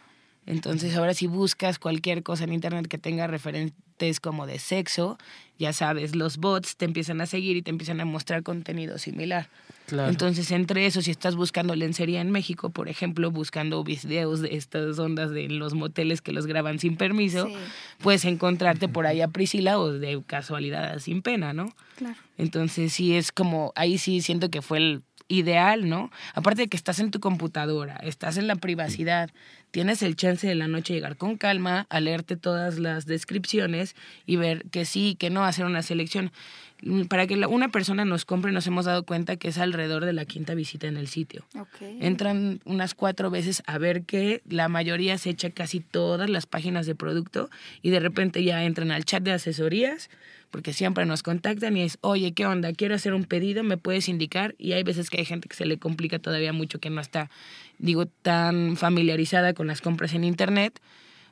[0.48, 5.18] Entonces ahora si buscas cualquier cosa en internet que tenga referentes como de sexo,
[5.60, 9.50] ya sabes, los bots te empiezan a seguir y te empiezan a mostrar contenido similar.
[9.88, 10.10] Claro.
[10.10, 14.98] Entonces entre eso, si estás buscando lencería en México, por ejemplo, buscando videos de estas
[15.00, 17.54] ondas de los moteles que los graban sin permiso, Sí.
[18.00, 21.74] puedes encontrarte por ahí a Priscila o de casualidad a sin pena, ¿no?
[21.98, 22.16] Claro.
[22.38, 26.12] Entonces sí es como, ahí sí siento que fue el ideal, ¿no?
[26.34, 29.30] Aparte de que estás en tu computadora, estás en la privacidad,
[29.72, 34.38] tienes el chance de la noche llegar con calma, a leerte todas las descripciones y
[34.38, 36.32] ver que sí, que no, hacer una selección.
[37.10, 40.14] Para que la- una persona nos compre nos hemos dado cuenta que es alrededor de
[40.14, 41.44] la quinta visita en el sitio.
[42.02, 46.86] Entran unas cuatro veces a ver que la mayoría se echa casi todas las páginas
[46.86, 47.50] de producto
[47.82, 50.10] y de repente ya entran al chat de asesorías
[50.52, 52.72] porque siempre nos contactan y es, oye, ¿qué onda?
[52.74, 54.56] Quiero hacer un pedido, ¿me puedes indicar?
[54.58, 57.30] Y hay veces que hay gente que se le complica todavía mucho, que no está,
[57.80, 60.80] digo, tan familiarizada con las compras en Internet.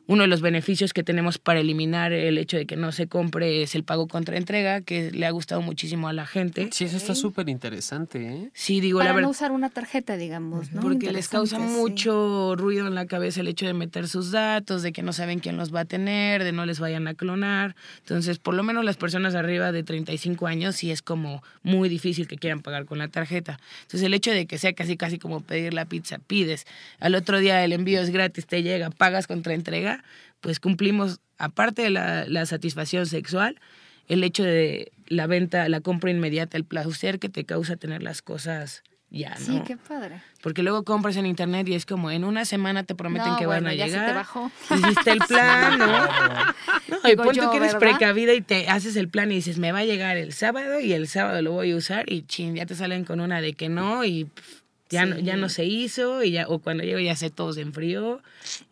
[0.07, 3.63] Uno de los beneficios que tenemos para eliminar el hecho de que no se compre
[3.63, 6.69] es el pago contra entrega, que le ha gustado muchísimo a la gente.
[6.71, 8.49] Sí, eso está súper interesante, ¿eh?
[8.53, 9.31] Sí, digo, Para la no verdad.
[9.31, 10.81] usar una tarjeta, digamos, ¿no?
[10.81, 11.63] Porque les causa sí.
[11.63, 15.39] mucho ruido en la cabeza el hecho de meter sus datos, de que no saben
[15.39, 17.75] quién los va a tener, de no les vayan a clonar.
[17.99, 22.27] Entonces, por lo menos las personas arriba de 35 años sí es como muy difícil
[22.27, 23.59] que quieran pagar con la tarjeta.
[23.81, 26.65] Entonces, el hecho de que sea casi casi como pedir la pizza, pides,
[26.99, 29.94] al otro día el envío es gratis, te llega, pagas contra entrega,
[30.41, 33.59] pues cumplimos, aparte de la, la satisfacción sexual,
[34.07, 38.21] el hecho de la venta, la compra inmediata, el placer que te causa tener las
[38.21, 39.63] cosas ya, Sí, ¿no?
[39.63, 40.21] qué padre.
[40.41, 43.45] Porque luego compras en internet y es como en una semana te prometen No, que
[43.45, 44.15] bueno, van a ya se te llegar.
[44.15, 44.51] bajó.
[44.75, 45.87] Hiciste el plan, ¿no?
[45.87, 47.79] No, y pon tú que eres ¿verdad?
[47.79, 50.91] precavida y te haces el plan y dices, me va a llegar el sábado y
[50.93, 53.69] el sábado lo voy a usar y chin, ya te salen con una de que
[53.69, 54.61] no y pff,
[54.95, 57.61] ya, no, ya no se hizo y ya, o cuando llego ya se todo se
[57.61, 58.21] enfrió.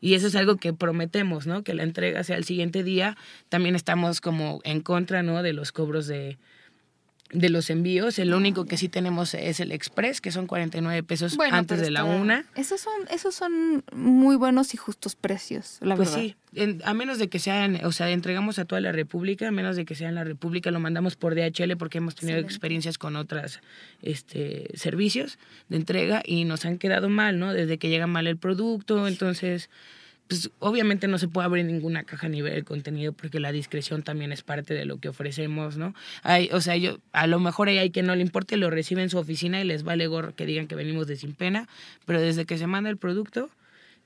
[0.01, 1.63] Y eso es algo que prometemos, ¿no?
[1.63, 3.17] Que la entrega sea el siguiente día.
[3.49, 5.43] También estamos como en contra, ¿no?
[5.43, 6.37] De los cobros de,
[7.33, 8.19] de los envíos.
[8.19, 11.91] El único que sí tenemos es el express, que son 49 pesos Bueno, antes de
[11.91, 12.45] la una.
[12.55, 16.23] Esos son, esos son muy buenos y justos precios, la Pues verdad.
[16.23, 19.51] sí, en- a menos de que sean, o sea, entregamos a toda la República, a
[19.51, 22.97] menos de que sea en la República, lo mandamos por DHL porque hemos tenido experiencias
[22.97, 23.59] con otros
[24.01, 27.53] este, servicios de entrega y nos han quedado mal, ¿no?
[27.53, 29.69] Desde que llega mal el producto, entonces,
[30.27, 34.03] pues obviamente no se puede abrir ninguna caja ni ver el contenido porque la discreción
[34.03, 35.93] también es parte de lo que ofrecemos, ¿no?
[36.23, 39.09] Hay, o sea, yo, a lo mejor hay que no le importe, lo recibe en
[39.09, 41.67] su oficina y les vale gorro que digan que venimos de sin pena,
[42.05, 43.49] pero desde que se manda el producto,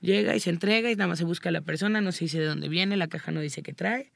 [0.00, 2.40] llega y se entrega y nada más se busca a la persona, no se dice
[2.40, 4.10] de dónde viene, la caja no dice qué trae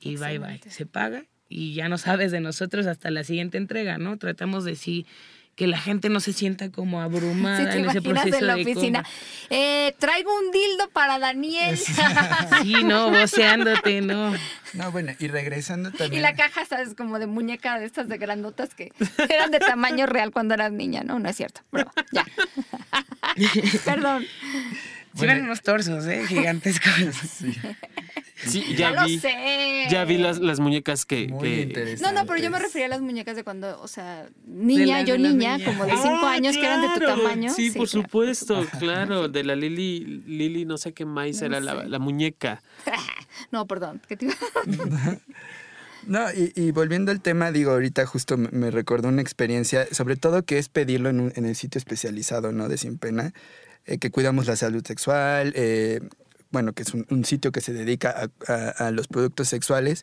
[0.00, 3.98] y bye bye, se paga y ya no sabes de nosotros hasta la siguiente entrega,
[3.98, 4.16] ¿no?
[4.16, 5.06] Tratamos de sí
[5.54, 8.54] que la gente no se sienta como abrumada Si te en ese proceso en la
[8.56, 9.12] de oficina, compra.
[9.50, 11.76] eh, traigo un dildo para Daniel.
[11.76, 14.32] Sí, no, voceándote, no.
[14.72, 16.22] No, bueno, y regresando y también.
[16.22, 18.92] la caja, sabes, como de muñeca de estas de grandotas que
[19.28, 21.18] eran de tamaño real cuando eras niña, ¿no?
[21.18, 21.60] No es cierto.
[21.70, 21.92] Broma.
[22.12, 22.24] Ya.
[23.84, 24.24] Perdón.
[25.14, 26.24] Sí, eran unos torsos, ¿eh?
[26.26, 26.92] Gigantescos.
[27.38, 27.52] Sí.
[28.44, 29.18] Sí, Ya, ya lo vi.
[29.20, 29.86] sé.
[29.90, 31.28] Ya vi las, las muñecas que.
[31.28, 31.96] Muy que-.
[32.00, 35.16] No, no, pero yo me refería a las muñecas de cuando, o sea, niña, yo
[35.16, 37.52] niña, como de cinco Ah, años, que eran de tu tamaño.
[37.54, 38.02] Sí, por claro.
[38.04, 39.28] supuesto, claro.
[39.28, 42.62] De la Lili, Lili, no sé qué más No era la, la muñeca.
[43.52, 44.00] No, perdón.
[44.08, 44.34] ¿qué te iba-
[46.06, 50.16] No, y, y volviendo al tema, digo, ahorita justo me, me recordó una experiencia, sobre
[50.16, 52.68] todo que es pedirlo en, un- en el sitio especializado, ¿no?
[52.68, 53.32] De Sin Pena,
[53.86, 56.00] eh, que cuidamos la salud sexual, eh,
[56.50, 60.02] bueno, que es un, un sitio que se dedica a, a- a los productos sexuales.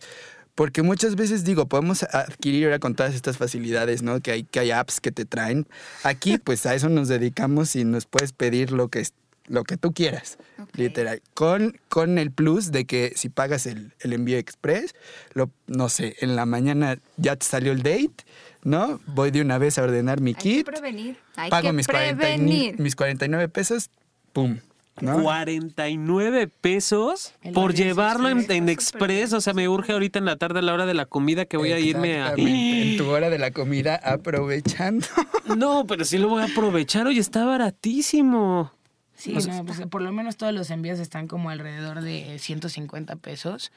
[0.55, 4.19] Porque muchas veces digo, podemos adquirir ahora con todas estas facilidades, ¿no?
[4.19, 5.67] Que hay, que hay apps que te traen.
[6.03, 9.07] Aquí, pues a eso nos dedicamos y nos puedes pedir lo que,
[9.47, 10.37] lo que tú quieras.
[10.73, 11.21] Literal.
[11.33, 14.95] Con, con el plus de que si pagas el, el envío express,
[15.33, 18.25] lo, no sé, en la mañana ya te salió el date,
[18.63, 18.99] ¿no?
[19.07, 21.17] Voy de una vez a ordenar mi Hay que kit, prevenir.
[21.35, 22.79] Hay pago que mis, 40 prevenir.
[22.79, 23.89] mis 49 pesos,
[24.33, 24.57] ¡pum!
[25.01, 25.21] ¿no?
[25.21, 29.33] 49 pesos El por llevarlo en, express, en Express.
[29.33, 31.57] O sea, me urge ahorita en la tarde a la hora de la comida que
[31.57, 32.33] voy a irme a.
[32.35, 35.05] En tu hora de la comida, aprovechando.
[35.57, 37.07] No, pero sí lo voy a aprovechar.
[37.07, 38.71] Oye, está baratísimo.
[39.15, 43.71] Sí, no, pues, por lo menos todos los envíos están como alrededor de 150 pesos.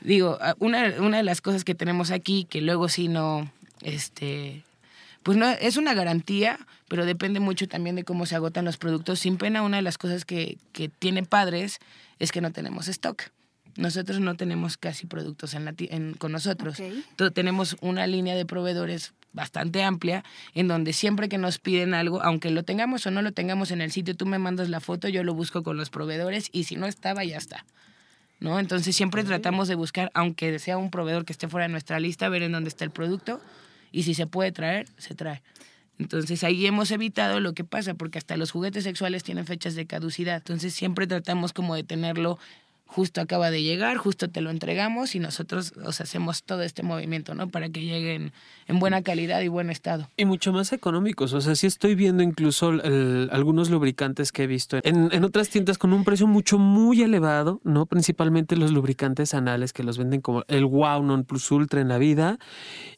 [0.00, 4.62] Digo, una, una de las cosas que tenemos aquí, que luego sí no, este,
[5.22, 9.18] pues no, es una garantía, pero depende mucho también de cómo se agotan los productos.
[9.20, 11.78] Sin pena, una de las cosas que, que tiene padres
[12.18, 13.22] es que no tenemos stock.
[13.76, 16.76] Nosotros no tenemos casi productos en la en- con nosotros.
[16.80, 22.20] Entonces, tenemos una línea de proveedores bastante amplia en donde siempre que nos piden algo,
[22.20, 25.08] aunque lo tengamos o no lo tengamos en el sitio, tú me mandas la foto,
[25.08, 27.64] yo lo busco con los proveedores y si no estaba, ya está.
[28.40, 28.58] ¿No?
[28.58, 32.28] Entonces siempre tratamos de buscar, aunque sea un proveedor que esté fuera de nuestra lista,
[32.28, 33.40] ver en dónde está el producto
[33.92, 35.42] y si se puede traer, se trae.
[35.98, 39.86] Entonces ahí hemos evitado lo que pasa, porque hasta los juguetes sexuales tienen fechas de
[39.86, 40.36] caducidad.
[40.38, 42.38] Entonces siempre tratamos como de tenerlo
[42.92, 47.34] justo acaba de llegar, justo te lo entregamos y nosotros os hacemos todo este movimiento,
[47.34, 47.48] ¿no?
[47.48, 48.32] Para que lleguen
[48.66, 50.08] en buena calidad y buen estado.
[50.16, 51.32] Y mucho más económicos.
[51.32, 55.48] O sea, sí estoy viendo incluso el- algunos lubricantes que he visto en, en otras
[55.50, 57.86] tiendas con un precio mucho, muy elevado, ¿no?
[57.86, 61.98] Principalmente los lubricantes anales que los venden como el Wow Non Plus Ultra en la
[61.98, 62.38] vida.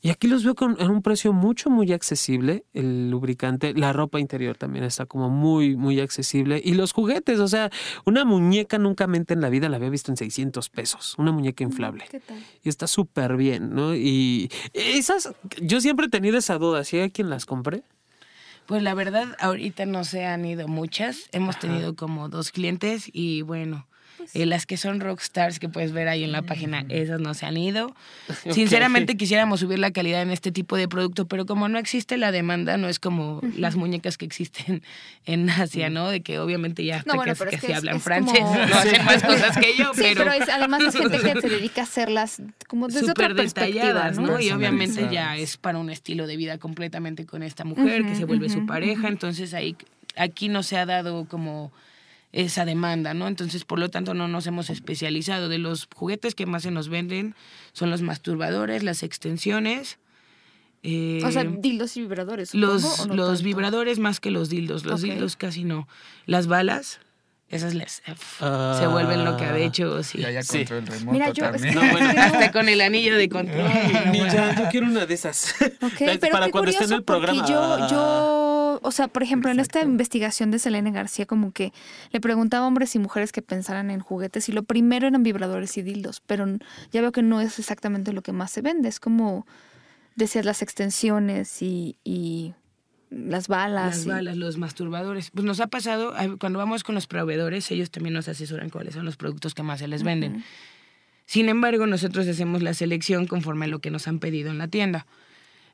[0.01, 2.65] Y aquí los veo con en un precio mucho, muy accesible.
[2.73, 6.61] El lubricante, la ropa interior también está como muy, muy accesible.
[6.65, 7.71] Y los juguetes, o sea,
[8.07, 11.15] una muñeca nunca mente en la vida la había visto en 600 pesos.
[11.19, 12.05] Una muñeca inflable.
[12.11, 12.43] ¿Qué tal?
[12.63, 13.95] Y está súper bien, ¿no?
[13.95, 17.83] Y esas, yo siempre he tenido esa duda, ¿si hay quien las compre?
[18.67, 21.29] Pues la verdad, ahorita no se han ido muchas.
[21.33, 23.87] Hemos tenido como dos clientes y bueno,
[24.35, 27.47] eh, las que son rockstars que puedes ver ahí en la página, esas no se
[27.47, 27.95] han ido.
[28.51, 32.33] Sinceramente quisiéramos subir la calidad en este tipo de producto, pero como no existe la
[32.33, 34.83] demanda, no es como las muñecas que existen
[35.27, 36.09] en Asia, ¿no?
[36.11, 38.75] De que obviamente ya hasta No, bueno, es que es- hablan es francés, como- no
[38.77, 40.31] hacen más cosas que yo, Sí, pero...
[40.31, 44.27] además es gente que se dedica a hacerlas como desde otra súper perspectiva, detalladas, ¿no?
[44.33, 44.41] ¿no?
[44.41, 48.25] Y obviamente ya es para un estilo de vida completamente con esta mujer que se
[48.25, 49.77] vuelve su pareja, entonces ahí
[50.17, 51.73] aquí no se ha dado como
[52.33, 53.29] esa demanda, ¿no?
[53.29, 55.49] Entonces, por lo tanto, no nos hemos especializado.
[55.49, 57.35] De los juguetes que más se nos venden
[57.73, 59.99] son los masturbadores, las extensiones.
[60.83, 62.49] eh, O sea, dildos y vibradores.
[62.51, 63.45] supongo, los, ¿o no los tanto?
[63.45, 64.85] vibradores más que los dildos.
[64.85, 65.11] Los Ok.
[65.11, 65.87] dildos casi no.
[66.27, 66.99] Las balas,
[67.49, 68.03] esas les,
[68.41, 68.77] Ah.
[68.81, 70.19] se vuelven lo que ha hecho, sí.
[70.19, 70.59] Ya, ya Sí.
[70.65, 71.75] control remoto Mira, yo- también.
[71.75, 72.11] No, bueno.
[72.19, 73.71] Hasta con el anillo de control.
[74.11, 75.55] Ni ya, yo quiero una de esas.
[75.61, 75.61] Ok,
[76.01, 77.47] Para pero qué cuando esté en el programa.
[77.47, 78.32] yo, yo,
[78.83, 81.73] o sea, por ejemplo, en esta investigación de Selene García, como que
[82.11, 85.77] le preguntaba a hombres y mujeres que pensaran en juguetes y lo primero eran vibradores
[85.79, 86.47] y dildos, pero
[86.91, 89.47] ya veo que no es exactamente lo que más se vende, es como
[90.17, 92.55] decías las extensiones y, y
[93.11, 93.97] las balas.
[93.97, 95.31] Las y- balas, los masturbadores.
[95.31, 99.05] Pues nos ha pasado, cuando vamos con los proveedores, ellos también nos asesoran cuáles son
[99.05, 100.45] los productos que más se les venden.
[101.25, 104.69] Sin embargo, nosotros hacemos la selección conforme a lo que nos han pedido en la
[104.69, 105.07] tienda.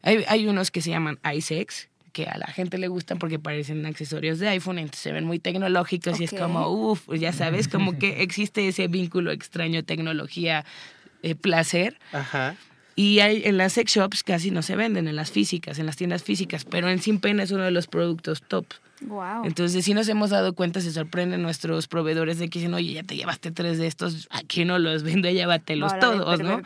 [0.02, 1.88] Hay, hay unos que se llaman iSex,
[2.18, 5.38] que a la gente le gustan porque parecen accesorios de iPhone, entonces se ven muy
[5.38, 10.64] tecnológicos y es como, uff, ya sabes, como que existe ese vínculo extraño tecnología,
[11.22, 11.96] eh, placer.
[12.12, 12.56] Ajá.
[12.96, 15.94] Y hay, en las sex shops casi no se venden, en las físicas, en las
[15.94, 18.66] tiendas físicas, pero en Sin Pena es uno de los productos top.
[19.02, 19.44] Wow.
[19.44, 23.04] Entonces, si nos hemos dado cuenta, se sorprenden nuestros proveedores de que dicen, oye, ya
[23.04, 26.62] te llevaste tres de estos, aquí no los vendo, llévatelos de todos, ¿no?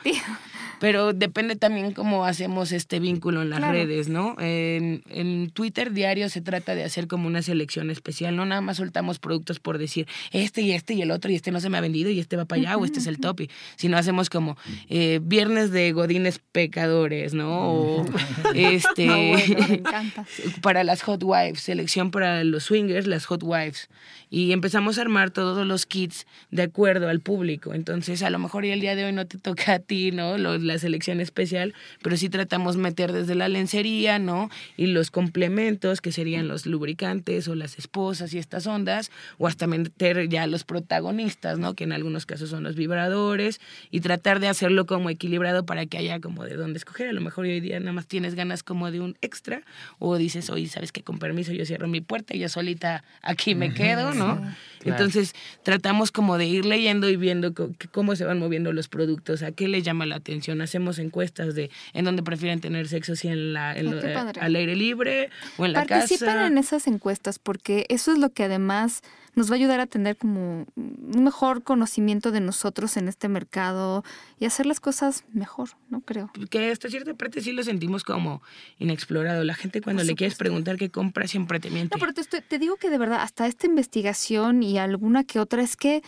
[0.82, 3.72] Pero depende también cómo hacemos este vínculo en las Claro.
[3.74, 4.34] redes, ¿no?
[4.40, 8.78] En, en Twitter diario se trata de hacer como una selección especial, no nada más
[8.78, 11.78] soltamos productos por decir este y este y el otro y este no se me
[11.78, 13.42] ha vendido y este va para allá o este es el top,
[13.76, 14.56] sino hacemos como
[14.88, 17.70] eh, viernes de godines pecadores, ¿no?
[17.70, 18.04] O
[18.56, 20.26] este No, bueno, me encanta.
[20.62, 23.88] para las hot wives, selección para los swingers, las hot wives.
[24.30, 27.74] Y empezamos a armar todos los kits de acuerdo al público.
[27.74, 30.38] Entonces, a lo mejor ya el día de hoy no te toca a ti, ¿no?
[30.72, 34.50] La selección especial, pero sí tratamos meter desde la lencería, ¿no?
[34.76, 39.66] Y los complementos, que serían los lubricantes o las esposas y estas ondas, o hasta
[39.66, 41.74] meter ya los protagonistas, ¿no?
[41.74, 45.98] Que en algunos casos son los vibradores, y tratar de hacerlo como equilibrado para que
[45.98, 47.08] haya como de dónde escoger.
[47.08, 49.62] A lo mejor hoy día nada más tienes ganas como de un extra,
[49.98, 51.02] o dices, oye, ¿sabes qué?
[51.02, 54.40] Con permiso, yo cierro mi puerta y yo solita aquí me quedo, ¿no?
[54.84, 59.42] Entonces tratamos como de ir leyendo y viendo que- cómo se van moviendo los productos,
[59.42, 60.61] a qué les llama la atención.
[60.62, 64.32] Hacemos encuestas de en dónde prefieren tener sexo, si en la, en Ah, lo- eh,
[64.40, 66.46] al aire libre o en la Participen casa.
[66.46, 69.02] en esas encuestas porque eso es lo que además
[69.34, 74.04] nos va a ayudar a tener como un mejor conocimiento de nosotros en este mercado
[74.38, 76.02] y hacer las cosas mejor, ¿no?
[76.02, 76.30] Creo.
[76.50, 78.42] que hasta cierta parte sí lo sentimos como
[78.78, 79.42] inexplorado.
[79.44, 81.96] La gente cuando le quieres preguntar qué compra siempre te miente.
[81.96, 85.38] No, pero te, estoy- te digo que de verdad, hasta esta investigación y alguna que
[85.40, 86.02] otra, es que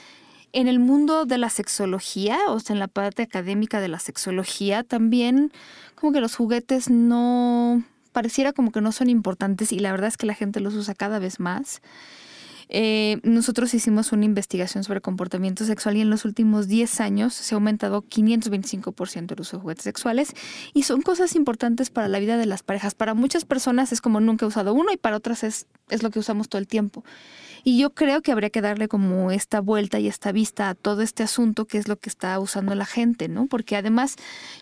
[0.55, 4.85] en el mundo de la sexología, o sea, en la parte académica de la sexología,
[4.85, 5.53] también
[5.97, 10.17] como que los juguetes no pareciera como que no son importantes y la verdad es
[10.17, 11.83] que la gente los usa cada vez más.
[12.69, 17.55] Eh, nosotros hicimos una investigación sobre comportamiento sexual y en los últimos 10 años se
[17.55, 20.33] ha aumentado 525% el uso de juguetes sexuales
[20.73, 22.95] y son cosas importantes para la vida de las parejas.
[22.95, 26.11] Para muchas personas es como nunca he usado uno y para otras es, es lo
[26.11, 27.05] que usamos todo el tiempo.
[27.64, 31.00] Y yo creo que habría que darle como esta vuelta y esta vista a todo
[31.00, 33.46] este asunto que es lo que está usando la gente, ¿no?
[33.46, 34.16] Porque además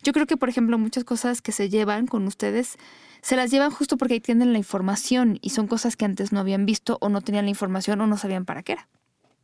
[0.04, 2.78] yo creo que, por ejemplo, muchas cosas que se llevan con ustedes
[3.20, 6.40] se las llevan justo porque ahí tienen la información y son cosas que antes no
[6.40, 8.88] habían visto o no tenían la información o no sabían para qué era.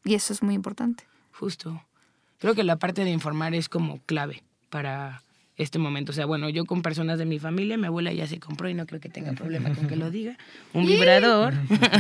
[0.05, 1.05] Y eso es muy importante.
[1.33, 1.83] Justo.
[2.39, 5.23] Creo que la parte de informar es como clave para
[5.59, 6.13] este momento.
[6.13, 8.75] O sea, bueno, yo con personas de mi familia, mi abuela ya se compró y
[8.75, 10.39] no creo que tenga problema con que lo diga,
[10.73, 11.55] un vibrador.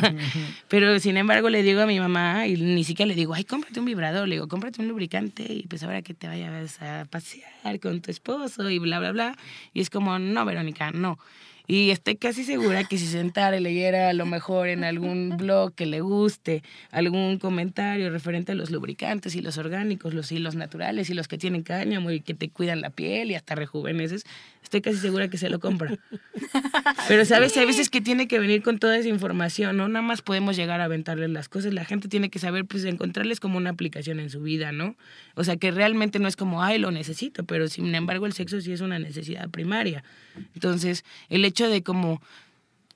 [0.68, 3.80] Pero sin embargo le digo a mi mamá y ni siquiera le digo, ay, cómprate
[3.80, 7.80] un vibrador, le digo, cómprate un lubricante y pues ahora que te vayas a pasear
[7.80, 9.36] con tu esposo y bla, bla, bla.
[9.74, 11.18] Y es como, no, Verónica, no.
[11.70, 15.74] Y estoy casi segura que si sentara y leyera a lo mejor en algún blog
[15.74, 21.11] que le guste algún comentario referente a los lubricantes y los orgánicos, los hilos naturales
[21.11, 24.24] y los que tienen cáñamo y que te cuidan la piel y hasta rejuveneces,
[24.62, 25.94] estoy casi segura que se lo compra.
[27.07, 30.22] Pero sabes, hay veces que tiene que venir con toda esa información, no nada más
[30.22, 33.70] podemos llegar a aventarles las cosas, la gente tiene que saber pues encontrarles como una
[33.70, 34.96] aplicación en su vida, ¿no?
[35.35, 38.59] O sea, que realmente no es como, ay, lo necesito, pero sin embargo el sexo
[38.62, 40.02] sí es una necesidad primaria.
[40.54, 42.22] Entonces, el hecho de como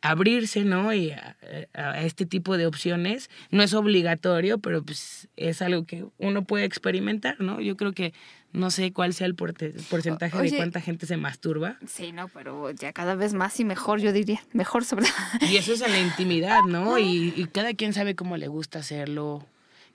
[0.00, 0.92] abrirse, ¿no?
[0.92, 1.36] Y a,
[1.74, 6.64] a este tipo de opciones no es obligatorio, pero pues es algo que uno puede
[6.64, 7.60] experimentar, ¿no?
[7.60, 8.12] Yo creo que
[8.52, 10.50] no sé cuál sea el porcentaje Oye.
[10.50, 11.78] de cuánta gente se masturba.
[11.86, 14.42] Sí, no, pero ya cada vez más y mejor, yo diría.
[14.52, 15.06] Mejor sobre
[15.48, 16.98] Y eso es en la intimidad, ¿no?
[16.98, 19.46] Y, y cada quien sabe cómo le gusta hacerlo,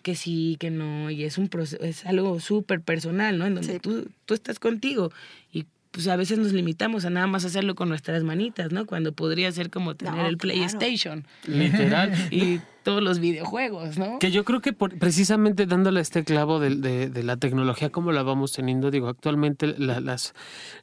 [0.03, 3.45] que sí, que no, y es un proceso, es algo súper personal, ¿no?
[3.45, 3.79] En donde Sí.
[3.79, 5.11] tú, tú estás contigo
[5.51, 8.85] y pues a veces nos limitamos a nada más hacerlo con nuestras manitas, ¿no?
[8.85, 10.55] Cuando podría ser como tener No, el claro.
[10.57, 12.11] PlayStation Literal.
[12.31, 14.17] y todos los videojuegos, ¿no?
[14.17, 18.13] Que yo creo que por- precisamente dándole este clavo de, de- de la tecnología como
[18.13, 20.33] la vamos teniendo, digo, actualmente la- las,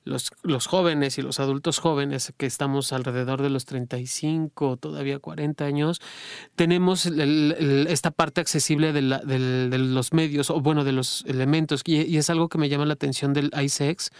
[0.04, 5.64] los, los jóvenes y los adultos jóvenes que estamos alrededor de los 35, todavía 40
[5.64, 6.02] años,
[6.56, 7.20] tenemos el-
[7.58, 12.02] el- esta parte accesible de, la- de los medios, o bueno, de los elementos, y,
[12.02, 14.10] y es algo que me llama la atención del iSex,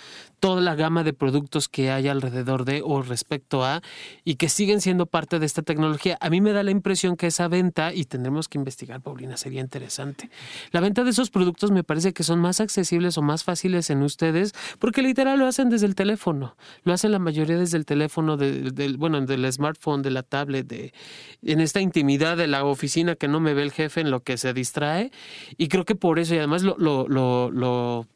[0.41, 3.83] toda la gama de productos que hay alrededor de o respecto a,
[4.25, 6.17] y que siguen siendo parte de esta tecnología.
[6.23, 9.61] A mí me da la impresión que esa venta, y tendremos que investigar, Paulina, sería
[9.61, 10.31] interesante.
[10.71, 14.03] La venta de esos productos me parece que son más accesibles o más fáciles en
[14.03, 16.57] ustedes, porque literal lo hacen desde el teléfono.
[16.85, 20.67] Lo hacen la mayoría desde el teléfono, de- del, bueno, del smartphone, de la tablet,
[20.67, 20.93] de,
[21.43, 24.37] en esta intimidad de la oficina que no me ve el jefe en lo que
[24.37, 25.11] se distrae.
[25.57, 28.07] Y creo que por eso, y además lo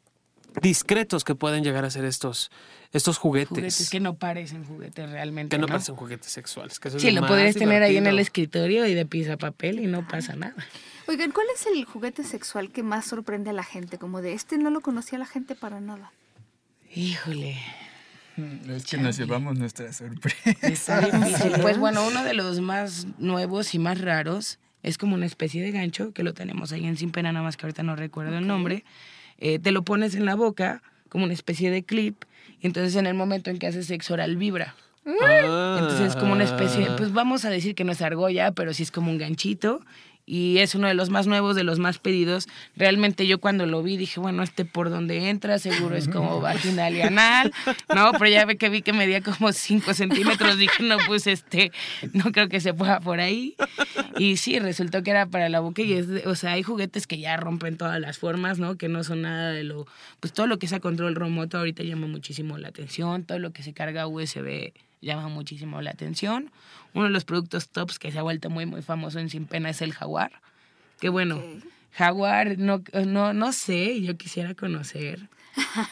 [0.61, 2.51] discretos que pueden llegar a ser estos,
[2.91, 3.49] estos juguetes.
[3.49, 5.55] Juguetes que no parecen juguetes realmente.
[5.55, 5.73] que no ¿no?
[5.73, 6.79] parecen juguetes sexuales.
[6.79, 9.37] Que eso es Sí, lo más podrías tener ahí en el escritorio y de pizza
[9.37, 10.55] papel y no pasa nada.
[11.07, 13.97] Oigan, ¿cuál es el juguete sexual que más sorprende a la gente?
[13.97, 16.11] Como de este no lo conocía la gente para nada.
[16.93, 17.57] Híjole.
[18.37, 21.01] Mm, Es que nos llevamos nuestra sorpresa.
[21.61, 25.71] Pues bueno, uno de los más nuevos y más raros es como una especie de
[25.71, 28.47] gancho que lo tenemos ahí en Sin Pena, nada más que ahorita no recuerdo el
[28.47, 28.85] nombre.
[29.39, 32.23] Eh, te lo pones en la boca como una especie de clip.
[32.61, 34.75] Y entonces en el momento en que hace sexo oral vibra.
[35.05, 35.77] Ah.
[35.79, 38.83] Entonces es como una especie, pues vamos a decir que no es argolla, pero sí
[38.83, 39.81] es como un ganchito.
[40.31, 42.47] Y es uno de los más nuevos, de los más pedidos.
[42.75, 46.93] Realmente yo cuando lo vi dije, bueno, este por donde entra seguro es como vaginal
[46.95, 47.51] y anal.
[47.95, 50.59] No, pero ya ve que vi que medía como 5 centímetros.
[50.59, 51.71] Dije, no, pues este,
[52.13, 53.55] no creo que se pueda por ahí.
[54.19, 57.07] Y sí, resultó que era para la boca y es, de- o sea, hay juguetes
[57.07, 58.77] que ya rompen todas las formas, ¿no?
[58.77, 59.87] Que no son nada de lo,
[60.19, 63.51] pues todo lo que es a control remoto ahorita llama muchísimo la atención, todo lo
[63.51, 66.51] que se carga USB llama muchísimo la atención.
[66.93, 69.69] Uno de los productos tops que se ha vuelto muy, muy famoso en Sin Pena
[69.69, 70.31] es el Jaguar.
[70.99, 71.41] Que bueno,
[71.91, 75.29] Jaguar, no, no, no sé, yo quisiera conocer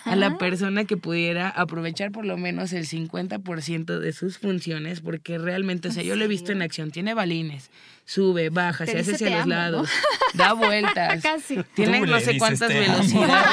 [0.05, 5.37] a la persona que pudiera aprovechar por lo menos el 50% de sus funciones, porque
[5.37, 7.71] realmente, o sea, ¿En yo lo he visto en acción, tiene balines,
[8.09, 9.55] sube, baja, Te se hace hacia "Te los amo", ¿no?
[9.55, 9.89] lados,
[10.33, 11.57] da vueltas, Casi.
[11.75, 13.45] tiene Tú no sé cuántas velocidades.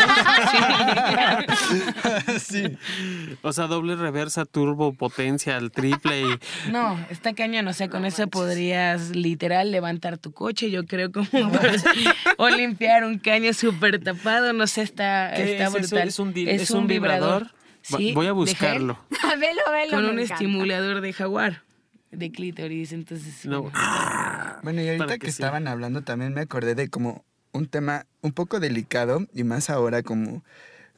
[2.42, 2.78] sí.
[3.42, 6.38] O sea, doble reversa, turbo, potencia, al triple y
[6.70, 11.26] No, está cañón, o sea, con eso podrías literal levantar tu coche, yo creo como
[12.36, 16.09] o limpiar un caño súper tapado, no sé, está, ¿Qué está es brutal.
[16.09, 17.48] ¿Es un di- es un vibrador?
[17.82, 18.98] Sí, Voy a buscarlo.
[19.38, 19.90] velo, velo.
[19.96, 20.34] Con un encanta.
[20.34, 21.62] estimulador de jaguar,
[22.16, 23.44] de clítoris, entonces...
[23.46, 23.70] No.
[24.62, 25.42] Bueno, y ahorita que, que sí.
[25.42, 30.02] estaban hablando también me acordé de como un tema un poco delicado y más ahora
[30.02, 30.42] como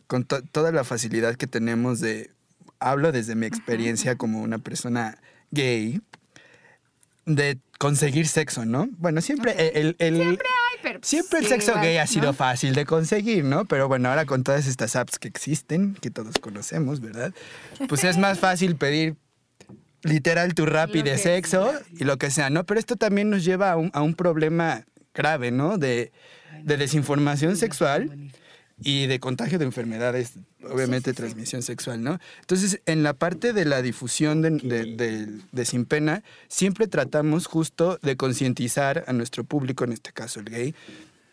[0.06, 2.30] con to- toda la facilidad que tenemos de,
[2.78, 5.18] hablo desde mi experiencia como una persona
[5.50, 6.00] gay,
[7.24, 8.88] de conseguir sexo, ¿no?
[8.98, 9.96] Bueno, siempre el...
[9.98, 12.06] el- Siempre hay, pero Siempre el sí, sexo igual, gay ha ¿no?
[12.06, 13.64] sido fácil de conseguir, ¿no?
[13.64, 17.34] Pero bueno, ahora con todas estas apps que existen, que todos conocemos, ¿verdad?
[17.88, 19.16] Pues es más fácil pedir
[20.07, 22.64] literal tu rap y de sexo y lo que sea, ¿no?
[22.64, 24.84] Pero esto también nos lleva a un, a un problema
[25.14, 25.78] grave, ¿no?
[25.78, 26.12] De,
[26.62, 28.30] de desinformación sexual
[28.82, 30.32] y de contagio de enfermedades,
[30.62, 31.22] obviamente sí, sí.
[31.22, 32.18] transmisión sexual, ¿no?
[32.40, 37.46] Entonces, en la parte de la difusión de, de- de- de Sin Pena, siempre tratamos
[37.46, 40.74] justo de concientizar a nuestro público, en este caso el gay,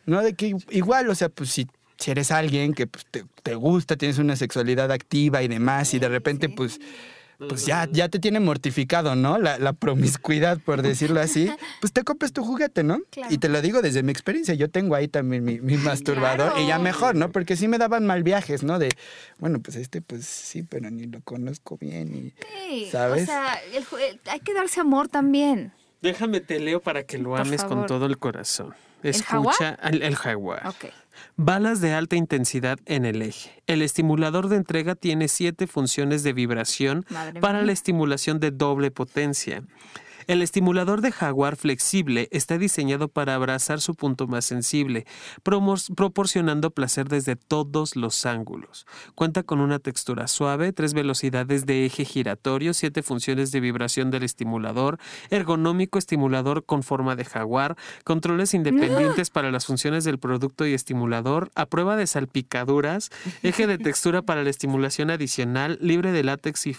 [0.06, 0.22] ¿no?
[0.22, 1.68] De que igual, o sea, pues si,
[1.98, 6.00] si eres alguien que pues, te, te gusta, tienes una sexualidad activa y demás, y
[6.00, 6.80] de repente, pues,
[7.38, 9.38] pues ya, ya te tiene mortificado, ¿no?
[9.38, 11.50] La, la promiscuidad, por decirlo así,
[11.82, 13.00] pues te compres tu juguete, ¿no?
[13.10, 13.34] Claro.
[13.34, 16.68] Y te lo digo desde mi experiencia, yo tengo ahí también mi, mi masturbador y
[16.68, 17.32] ya mejor, ¿no?
[17.32, 18.80] Porque sí me daban mal viajes, ¿no?
[18.80, 18.90] De,
[19.40, 22.34] bueno, pues este, pues sí, pero ni lo conozco bien y...
[22.70, 23.24] Sí, ¿Sabes?
[23.24, 25.74] O sea, el el- hay que darse amor también.
[26.02, 28.74] Déjame te leo para que lo Por ames con todo el corazón.
[29.04, 29.54] ¿El jaguar?
[29.54, 30.68] Escucha el, el jaguar.
[30.68, 30.86] Ok.
[31.36, 33.52] Balas de alta intensidad en el eje.
[33.68, 37.68] El estimulador de entrega tiene siete funciones de vibración Madre para mía.
[37.68, 39.64] la estimulación de doble potencia.
[40.28, 45.06] El estimulador de jaguar flexible está diseñado para abrazar su punto más sensible,
[45.44, 48.86] proporcionando placer desde todos los ángulos.
[49.16, 54.24] Cuenta con una textura suave, tres velocidades de eje giratorio, siete funciones de vibración del
[54.24, 55.00] estimulador,
[55.30, 61.52] ergonómico estimulador con forma de jaguar, controles independientes para las funciones del producto y estimulador,
[61.56, 63.10] a prueba de salpicaduras,
[63.42, 66.76] eje de textura para la estimulación adicional, libre de látex y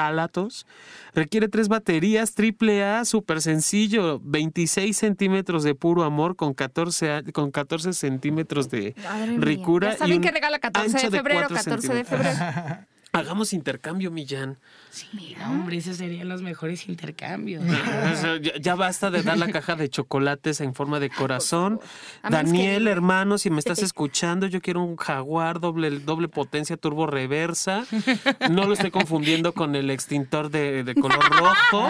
[0.00, 0.66] phtalatos,
[1.14, 7.22] requiere tres baterías, triple A, súper sencillo, 26 centímetros de puro amor con 14, a-
[7.32, 9.38] con 14 centímetros de Madre mía.
[9.40, 9.92] ricura.
[9.92, 12.36] Ya saben y que regala 14 ancho de febrero, cuatro 14 de febrero.
[13.16, 14.58] Hagamos intercambio, Millán.
[14.90, 17.64] Sí, no, hombre, esos serían los mejores intercambios.
[18.42, 21.78] Ya, ya basta de dar la caja de chocolates en forma de corazón.
[22.22, 27.06] Que Daniel, hermano, si me estás escuchando, yo quiero un jaguar doble, doble potencia turbo
[27.06, 27.86] reversa.
[28.50, 31.88] No lo estoy confundiendo con el extintor de, de color rojo.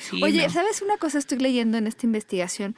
[0.00, 0.52] Sí, Oye, no.
[0.52, 2.74] ¿sabes una cosa estoy leyendo en esta investigación?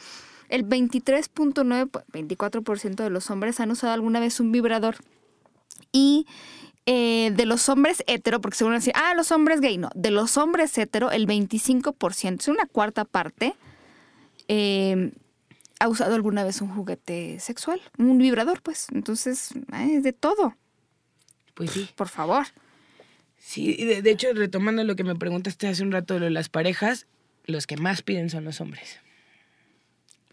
[0.49, 4.97] El 23.9, 24% de los hombres han usado alguna vez un vibrador.
[5.93, 6.27] Y
[6.87, 9.91] eh, de los hombres hetero, porque según decir, ah, los hombres gay, no.
[9.95, 13.55] De los hombres hetero, el 25%, es una cuarta parte,
[14.49, 15.12] eh,
[15.78, 18.87] ha usado alguna vez un juguete sexual, un vibrador, pues.
[18.93, 20.57] Entonces, eh, es de todo,
[21.55, 21.89] Pues sí.
[21.97, 22.47] por favor.
[23.39, 27.07] Sí, de, de hecho, retomando lo que me preguntaste hace un rato de las parejas,
[27.45, 28.99] los que más piden son los hombres.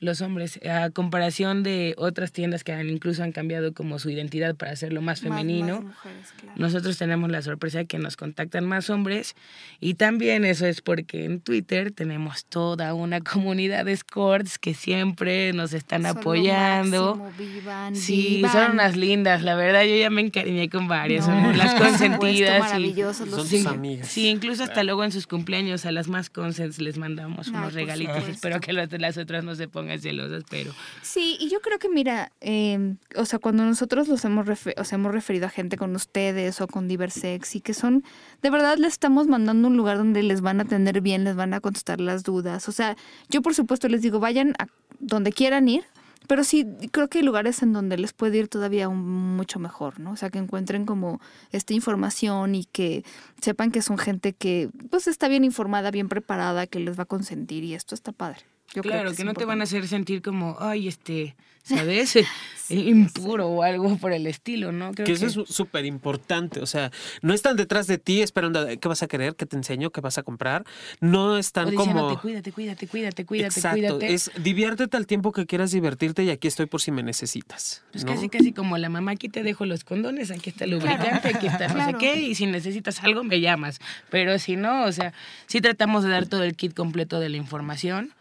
[0.02, 4.56] Los hombres, a comparación de otras tiendas que han, incluso han cambiado como su identidad
[4.56, 6.56] para hacerlo más femenino, mujeres, claro.
[6.58, 9.36] nosotros tenemos la sorpresa de que nos contactan más hombres
[9.82, 15.52] y también eso es porque en Twitter tenemos toda una comunidad de escorts que siempre
[15.54, 17.16] nos están Son apoyando.
[17.16, 18.52] máximo, vivan, Sí, vivan.
[18.54, 22.58] son unas lindas, la verdad yo ya me encariñé con varias, No, son las consentidas.
[22.58, 24.08] y- maravillosos los Son Sí, amigas.
[24.08, 28.28] sí, incluso hasta luego en sus cumpleaños a las más consens les mandamos unos regalitos.
[28.30, 30.72] Espero que las, las otras no se pongan celosas, pero...
[31.02, 35.12] Sí, y yo creo que mira, eh, o sea, cuando nosotros los hemos, o hemos
[35.12, 38.04] referido a gente con ustedes o con Diversex y que son,
[38.42, 41.54] de verdad les estamos mandando un lugar donde les van a atender bien, les van
[41.54, 42.70] a contestar las dudas.
[42.70, 42.96] O sea,
[43.30, 44.68] yo por supuesto les digo, vayan a
[45.00, 45.86] donde quieran ir,
[46.28, 50.00] pero sí creo que hay lugares en donde les puede ir todavía un- mucho mejor,
[50.00, 50.12] ¿no?
[50.12, 51.20] O sea, que encuentren como
[51.52, 53.04] esta información y que
[53.42, 57.08] sepan que son gente que pues está bien informada, bien preparada, que les va a
[57.08, 58.42] consentir y esto está padre.
[58.74, 62.18] Yo claro, que, no te van a hacer sentir como, ay, este, ¿sabes?
[62.72, 64.92] Eh, Impuro o algo por el estilo, ¿no?
[64.92, 66.92] Creo Que eso es súper importante, o sea,
[67.24, 70.20] no están detrás de ti esperando qué vas a querer, qué te enseño, qué vas
[70.20, 70.66] a comprar,
[71.02, 72.22] no o están diciéndote, como...
[72.22, 74.14] cuídate, cuídate, cuídate, cuídate, Exacto, cuídate.
[74.14, 77.82] es diviértete al tiempo que quieras divertirte y aquí estoy por si me necesitas.
[77.92, 78.14] Pues ¿no?
[78.14, 81.48] casi, casi como la mamá, aquí te dejo los condones, aquí está el lubricante, aquí
[81.48, 81.92] está no Claro.
[81.94, 83.80] sé qué, y si necesitas algo me llamas.
[84.12, 85.12] Pero si no, o sea,
[85.48, 88.14] sí tratamos de dar todo el kit completo de la información.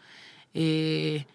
[0.53, 1.25] Eh,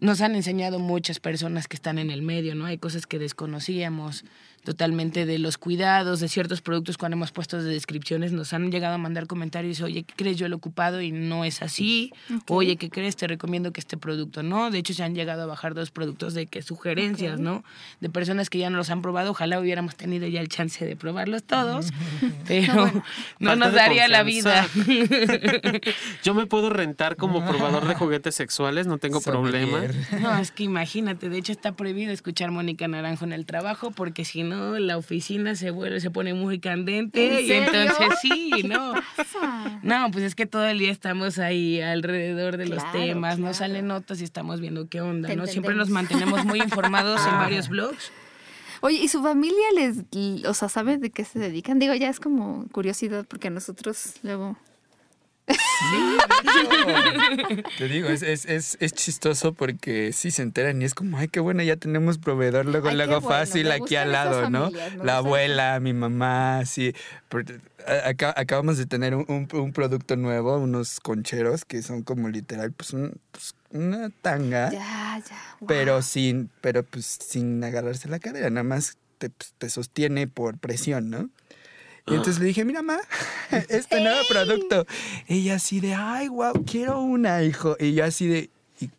[0.00, 2.64] nos han enseñado muchas personas que están en el medio, ¿no?
[2.64, 4.24] Hay cosas que desconocíamos
[4.64, 8.94] totalmente de los cuidados, de ciertos productos cuando hemos puesto de descripciones, nos han llegado
[8.94, 10.36] a mandar comentarios, oye, ¿qué crees?
[10.36, 12.12] Yo lo he ocupado y no es así,
[12.48, 13.16] oye, ¿qué crees?
[13.16, 16.34] Te recomiendo que este producto no, de hecho se han llegado a bajar dos productos
[16.34, 17.64] de que sugerencias, ¿no?
[18.00, 20.94] De personas que ya no los han probado, ojalá hubiéramos tenido ya el chance de
[20.94, 21.90] probarlos todos,
[22.46, 22.90] pero
[23.40, 24.68] no nos daría la vida.
[26.22, 29.80] Yo me puedo rentar como probador de juguetes sexuales, no tengo problema.
[30.20, 34.24] No, es que imagínate, de hecho está prohibido escuchar Mónica Naranjo en el trabajo porque
[34.24, 37.64] si no la oficina se vuelve, se pone muy candente ¿En y serio?
[37.80, 38.94] entonces sí, no.
[39.16, 39.80] pasa?
[39.82, 43.44] No, pues es que todo el día estamos ahí alrededor de los Claro, temas, no
[43.44, 43.54] claro.
[43.54, 45.46] salen notas y estamos viendo qué onda, Te ¿no?
[45.46, 48.10] Siempre nos mantenemos muy informados en varios blogs.
[48.80, 49.98] Oye, ¿y su familia les,
[50.46, 51.78] o sea, sabe de qué se dedican?
[51.78, 54.56] Digo, ya es como curiosidad porque nosotros luego...
[57.78, 61.28] Te digo, es, es, es, es chistoso porque sí se enteran y es como, ay,
[61.28, 64.64] qué bueno, ya tenemos proveedor luego, Ay, luego bueno, fácil aquí al lado, ¿no?
[64.70, 66.94] familias, La abuela, mi mamá, sí.
[68.04, 72.72] Acá- acabamos de tener un, un- un producto nuevo, unos concheros que son como literal,
[72.72, 75.56] pues, un- pues, una tanga, Ya, ya.
[75.60, 75.66] wow.
[75.66, 80.58] pero sin, pero pues sin agarrarse la cadera, nada más te, pues, te sostiene por
[80.58, 81.30] presión, ¿no?
[82.06, 82.98] Y entonces le dije, mira, ma,
[83.68, 84.86] este nuevo producto.
[85.28, 87.76] Ella así de, ay, wow, quiero una, hijo.
[87.78, 88.50] Y yo así de,
[88.80, 88.90] "¿Y-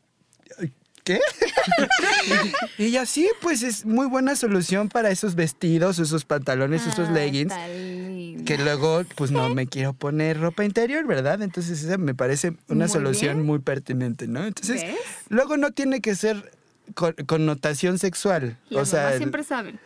[1.03, 1.19] ¿qué?
[2.77, 7.11] y ella sí, pues es muy buena solución para esos vestidos, esos pantalones, esos Ah,
[7.11, 7.51] leggings.
[7.51, 8.45] está linda.
[8.45, 11.41] Que luego, pues no me quiero poner ropa interior, ¿verdad?
[11.41, 13.45] Entonces esa me parece una Muy solución bien.
[13.45, 14.45] muy pertinente, ¿no?
[14.45, 14.95] Entonces, ¿Ves?
[15.29, 16.51] luego no tiene que ser
[16.95, 18.57] con- connotación sexual.
[18.69, 19.79] Las o sea, siempre saben.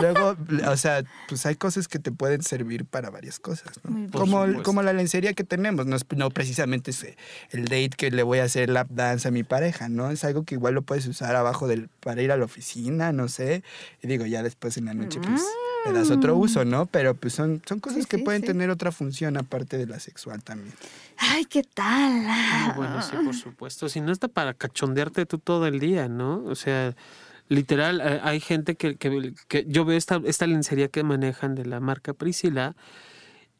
[0.00, 0.36] Luego,
[0.68, 4.10] o sea, pues hay cosas que te pueden servir para varias cosas, ¿no?
[4.10, 7.16] Como, como la lencería que tenemos, no, es- no precisamente es eh,
[7.50, 10.10] el date que le voy a hacer lap dance a mi pareja, ¿no?
[10.10, 13.28] Es algo que igual lo puedes usar abajo del, para ir a la oficina, no
[13.28, 13.62] sé.
[14.02, 15.42] Y digo, ya después en la noche, pues,
[15.86, 16.86] le das otro uso, ¿no?
[16.86, 18.02] Pero pues son, son cosas Mm.
[18.02, 18.46] Sí, que sí, pueden sí.
[18.46, 20.74] tener otra función aparte de la sexual también.
[21.18, 22.24] Ay, ¿qué tal?
[22.26, 23.88] Ah, Bueno, sí, por supuesto.
[23.88, 26.42] Si no está para cachondearte tú todo el día, ¿no?
[26.46, 26.94] O sea,
[27.54, 31.66] literal, eh, hay gente que, que, que yo veo esta, esta lencería que manejan de
[31.66, 32.74] la marca Priscila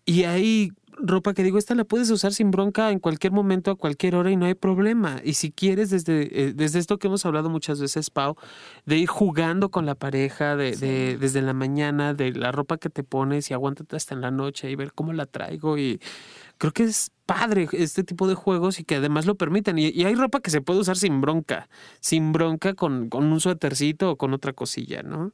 [0.05, 3.77] y hay ropa que digo, esta la puedes usar sin bronca en cualquier momento, a
[3.77, 5.21] cualquier hora y no hay problema.
[5.25, 8.37] Y si quieres, desde, eh, desde esto que hemos hablado muchas veces, Pau,
[8.85, 12.91] de ir jugando con la pareja, de, de- desde la mañana, de la ropa que
[12.91, 15.99] te pones y aguántate hasta en la noche y ver cómo la traigo y
[16.63, 19.79] creo que es padre este tipo de juegos y que además lo permiten.
[19.79, 23.41] Y, y hay ropa que se puede usar sin bronca, sin bronca con, con un
[23.41, 25.33] suétercito o con otra cosilla, ¿no?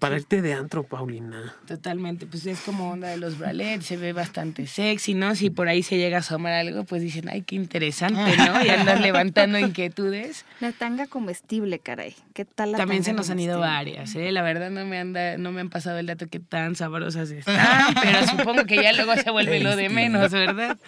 [0.00, 1.54] Para irte de antro, Paulina.
[1.66, 5.36] Totalmente, pues es como onda de los bralets, se ve bastante sexy, ¿no?
[5.36, 8.64] Si por ahí se llega a asomar algo, pues dicen, ay, qué interesante, ¿no?
[8.64, 10.44] Y andas levantando inquietudes.
[10.58, 12.16] La tanga comestible, caray.
[12.34, 14.32] ¿Qué tal la También se nos han ido varias, ¿eh?
[14.32, 17.94] La verdad no me, anda, no me han pasado el dato que tan sabrosas están,
[18.02, 20.78] pero supongo que ya luego se vuelve lo de menos, ¿verdad?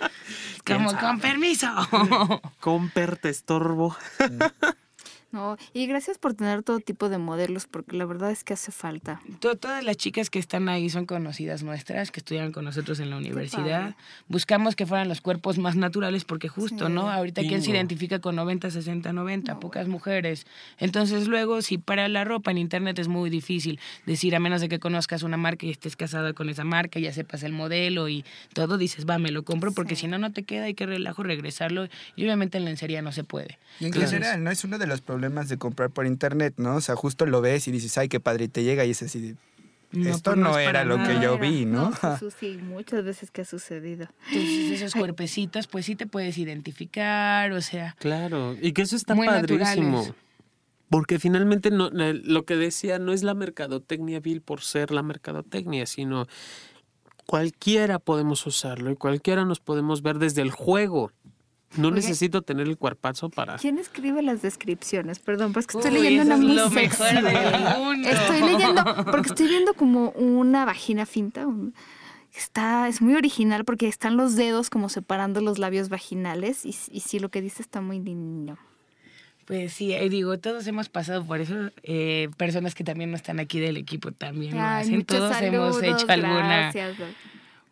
[0.67, 1.69] Como, con permiso.
[2.61, 3.97] Comper, te estorbo.
[5.35, 8.71] No, y gracias por tener todo tipo de modelos, porque la verdad es que hace
[8.71, 9.21] falta.
[9.41, 13.11] To- Todas las chicas que están ahí son conocidas nuestras, que estudiaron con nosotros en
[13.11, 13.97] la universidad.
[14.29, 16.93] Buscamos que fueran los cuerpos más naturales porque justo, Sí.
[16.93, 17.11] ¿no?
[17.11, 20.47] Ahorita quién se identifica con 90, 60, 90, pocas mujeres.
[20.79, 24.69] Entonces luego, si para la ropa en internet es muy difícil decir, a menos de
[24.69, 28.25] que conozcas una marca y estés casada con esa marca, ya sepas el modelo y
[28.53, 30.03] todo, dices, va, me lo compro porque Sí.
[30.03, 31.89] si no, no te queda, hay que relajo regresarlo.
[32.15, 33.59] Y obviamente en lencería no se puede.
[33.81, 34.51] Y en Entonces, general, ¿no?
[34.53, 36.77] Es uno de los problemas de comprar por internet, ¿no?
[36.77, 39.03] O sea, justo lo ves y dices, ay, qué padre, y te llega y es
[39.03, 39.37] así de,
[39.93, 41.23] No, esto pues, no, es era lo que nada.
[41.23, 41.93] yo vi, ¿no?
[42.19, 44.09] sí, sí, muchas veces que ha sucedido.
[44.29, 49.15] Entonces esos cuerpecitos, pues sí te puedes identificar, o sea, Claro, y que eso está
[49.15, 49.99] padrísimo.
[49.99, 50.13] naturales.
[50.91, 55.87] Porque finalmente no, lo que decía no es la mercadotecnia vil por ser la mercadotecnia,
[55.87, 56.27] sino
[57.27, 61.11] cualquiera podemos usarlo y cualquiera nos podemos ver desde el juego.
[61.77, 61.97] No Oye.
[61.97, 63.57] necesito tener el cuerpazo para...
[63.57, 65.19] ¿Quién escribe las descripciones?
[65.19, 67.03] Perdón, pero es que estoy Uy, leyendo una es muy lo sexy.
[67.03, 68.09] mejor del mundo.
[68.09, 71.47] Estoy leyendo, porque estoy viendo como una vagina finta.
[71.47, 71.75] un-
[72.35, 77.01] está, es muy original porque están los dedos como separando los labios vaginales y, y
[77.01, 78.59] sí, lo que dice está muy lindo.
[79.47, 81.71] Pues sí, eh, digo, todos hemos pasado por eso.
[81.83, 84.95] eh, personas que también no están aquí del equipo también lo Ay, hacen.
[84.97, 86.97] muchos Todos hemos hecho alguna gracias,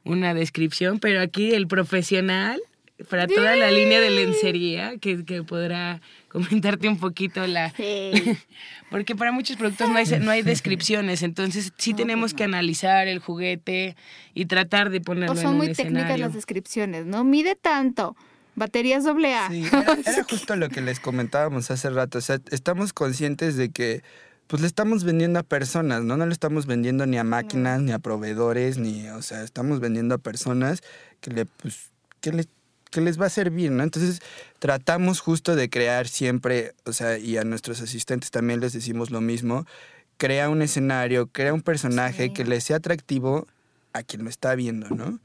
[0.04, 2.60] una descripción, pero aquí el profesional,
[3.08, 7.70] para toda la línea de lencería, que, que podrá comentarte un poquito la...
[7.70, 8.12] Sí.
[8.90, 13.18] Porque para muchos productos no hay, no hay descripciones, entonces sí tenemos que analizar el
[13.20, 13.96] juguete
[14.34, 16.26] y tratar de ponerlo O en son un muy técnicas escenario.
[16.26, 17.24] las descripciones, ¿no?
[17.24, 18.16] Mide tanto,
[18.54, 19.48] baterías doble A.
[19.48, 22.18] Sí, era, era justo lo que les comentábamos hace rato.
[22.18, 24.02] O sea, estamos conscientes de que
[24.46, 26.18] pues le estamos vendiendo a personas, ¿no?
[26.18, 30.14] No le estamos vendiendo ni a máquinas, ni a proveedores, ni, o sea, estamos vendiendo
[30.14, 30.82] a personas
[31.22, 31.88] que le, pues,
[32.20, 32.44] que le-
[32.92, 33.82] que les va a servir, ¿no?
[33.82, 34.20] Entonces,
[34.60, 39.20] tratamos justo de crear siempre, o sea, y a nuestros asistentes también les decimos lo
[39.20, 39.66] mismo,
[40.18, 42.32] crea un escenario, crea un personaje Sí.
[42.32, 43.48] que le sea atractivo
[43.92, 45.18] a quien lo está viendo, ¿no?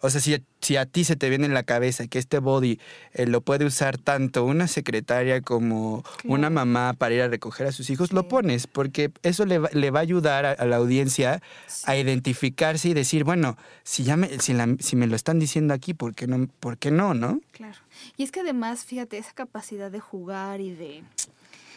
[0.00, 2.78] O sea, si, si a ti se te viene en la cabeza que este body
[3.14, 7.72] eh, lo puede usar tanto una secretaria como una mamá para ir a recoger a
[7.72, 10.76] sus hijos, lo pones, porque eso le va, le va a ayudar a, a la
[10.76, 11.40] audiencia
[11.84, 15.72] a identificarse y decir, bueno, si, ya me, si, la- si me lo están diciendo
[15.72, 16.46] aquí, ¿por qué no?
[16.60, 17.40] ¿Por qué no, no?
[17.52, 17.76] Claro.
[18.18, 21.02] Y es que además, fíjate, esa capacidad de jugar y de,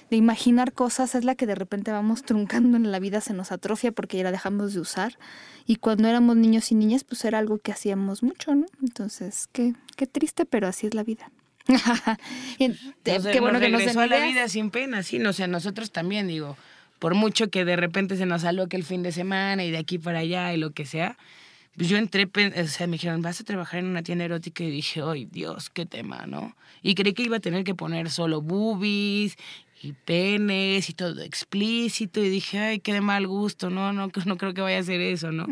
[0.10, 3.52] de imaginar cosas es la que de repente vamos truncando en la vida, se nos
[3.52, 5.18] atrofia porque ya la dejamos de usar.
[5.68, 8.66] Y cuando éramos niños y niñas, pues era algo que hacíamos mucho, ¿no?
[8.82, 11.30] Entonces, qué, qué triste, pero así es la vida.
[13.14, 15.34] Nos- qué bueno nos que nos regresó a la vida sin pena, sí, no, o
[15.34, 16.58] sea, nosotros también, digo,
[16.98, 19.78] por mucho que de repente se nos salió que el fin de semana y de
[19.78, 21.18] aquí para allá y lo que sea,
[21.88, 22.28] yo entré,
[22.62, 25.70] o sea, me dijeron, vas a trabajar en una tienda erótica y dije, ay, Dios,
[25.70, 26.56] qué tema, ¿no?
[26.82, 29.36] Y creí que iba a tener que poner solo boobies
[29.82, 34.38] y penes y todo explícito y dije, ay, qué de mal gusto, no, no, no
[34.38, 35.46] creo que vaya a hacer eso, ¿no?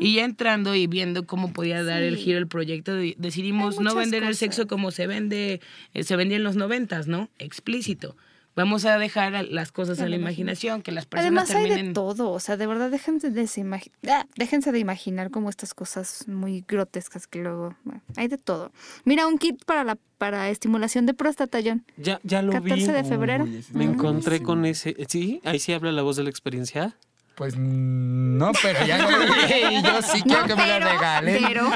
[0.00, 3.90] Y ya entrando y viendo cómo podía dar el giro el proyecto, de- decidimos no
[4.00, 5.60] vender el sexo como se vende,
[5.92, 7.28] eh, se vendía en los noventas, ¿no?
[7.38, 8.16] Explícito.
[8.56, 11.92] Vamos a dejar las cosas A la imaginación, que las personas Además hay de terminen...
[11.94, 15.74] todo, o sea, de verdad déjense de, se imagi- ah, déjense de imaginar como estas
[15.74, 18.70] cosas muy grotescas que luego, bueno, hay de todo.
[19.04, 21.84] Mira, un kit para la para estimulación de próstata, John.
[21.96, 22.86] Ya, ya lo 14 vi.
[22.86, 23.44] de febrero.
[23.44, 24.96] Uy, Me encontré con ese...
[25.08, 26.96] Sí, ahí sí habla la voz de la experiencia.
[27.34, 29.14] Pues mm, no, pero ya lo vi
[29.78, 31.42] y yo sí quiero No, que me lo regalen.
[31.44, 31.70] pero-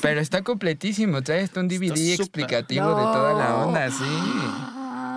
[0.00, 4.04] Pero está completísimo, trae hasta un DVD explicativo de toda la onda, sí.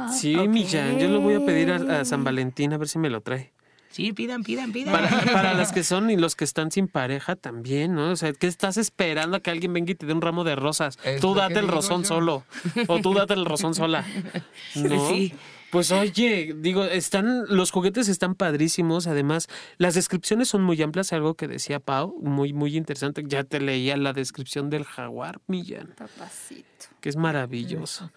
[0.08, 2.99] Ah, Sí, Millán, yo lo voy a pedir a, a San Valentín a ver si
[2.99, 3.51] me lo trae.
[3.89, 4.93] Sí, pidan, pidan, pidan.
[4.93, 8.12] Para, para las que son y los que están sin pareja también, ¿no?
[8.12, 10.55] O sea, ¿qué estás esperando a que alguien venga y te dé un ramo de
[10.55, 10.99] rosas?
[11.03, 12.08] Es tú date el rosón yo.
[12.10, 12.43] solo.
[12.88, 14.05] O tú date el rosón sola.
[14.76, 15.10] ¿No?
[15.10, 15.34] Sí.
[15.78, 19.05] Pues oye, digo, están, los juguetes están padrísimos.
[19.05, 19.47] Además,
[19.78, 23.23] las descripciones son muy amplias, algo que decía Pau, muy, muy interesante.
[23.28, 26.88] Ya te leía la descripción del jaguar, Millán, Papacito.
[26.99, 28.11] que es maravilloso.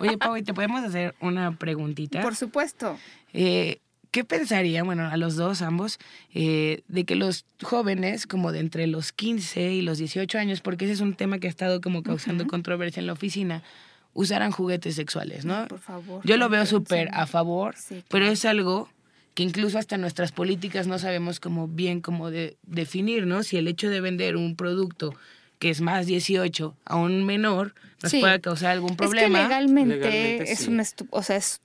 [0.00, 2.20] Oye, Pau, ¿y te podemos hacer una preguntita?
[2.20, 2.98] Por supuesto.
[3.32, 3.78] Eh,
[4.10, 6.00] ¿Qué pensarían, bueno, a los dos, ambos,
[6.34, 10.86] eh, de que los jóvenes, como de entre los 15 y los 18 años, porque
[10.86, 13.62] ese es un tema que ha estado como causando controversia en la oficina,
[14.12, 15.66] usaran juguetes sexuales, ¿no?
[15.68, 16.20] Por favor.
[16.24, 16.70] Yo lo veo Sí.
[16.70, 18.88] súper a favor, Sí, pero es algo
[19.34, 23.42] que incluso hasta nuestras políticas no sabemos cómo bien cómo de, definir, ¿no?
[23.42, 25.14] Si el hecho de vender un producto
[25.60, 28.20] que es más 18 a un menor nos Sí.
[28.20, 29.38] puede causar algún problema.
[29.40, 30.68] Es que legalmente, Legalmente, es sí.
[30.70, 31.60] una o sea, es,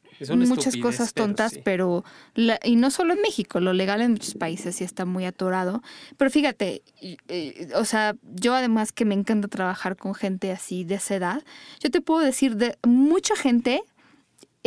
[0.49, 1.61] muchas cosas pero tontas, sí.
[1.63, 2.03] pero
[2.33, 5.81] la- y no solo en México, lo legal en muchos países sí está muy atorado.
[6.17, 10.83] Pero fíjate, y- eh, o sea, yo además que me encanta trabajar con gente así
[10.83, 11.43] de esa edad,
[11.79, 13.81] yo te puedo decir de mucha gente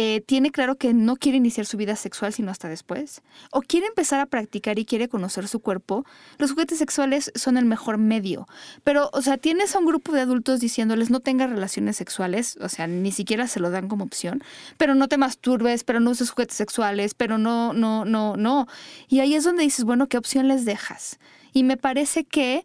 [0.00, 3.20] eh, tiene claro que no quiere iniciar su vida sexual sino hasta después,
[3.50, 6.06] o quiere empezar a practicar y quiere conocer su cuerpo,
[6.38, 8.46] los juguetes sexuales son el mejor medio.
[8.84, 12.68] Pero, o sea, tienes a un grupo de adultos diciéndoles no tengas relaciones sexuales, o
[12.68, 14.44] sea, ni siquiera se lo dan como opción,
[14.76, 18.68] pero no te masturbes, pero no uses juguetes sexuales, pero no, no, no, no.
[19.08, 21.18] Y ahí es donde dices, bueno, ¿qué opción les dejas?
[21.58, 22.62] Y me parece que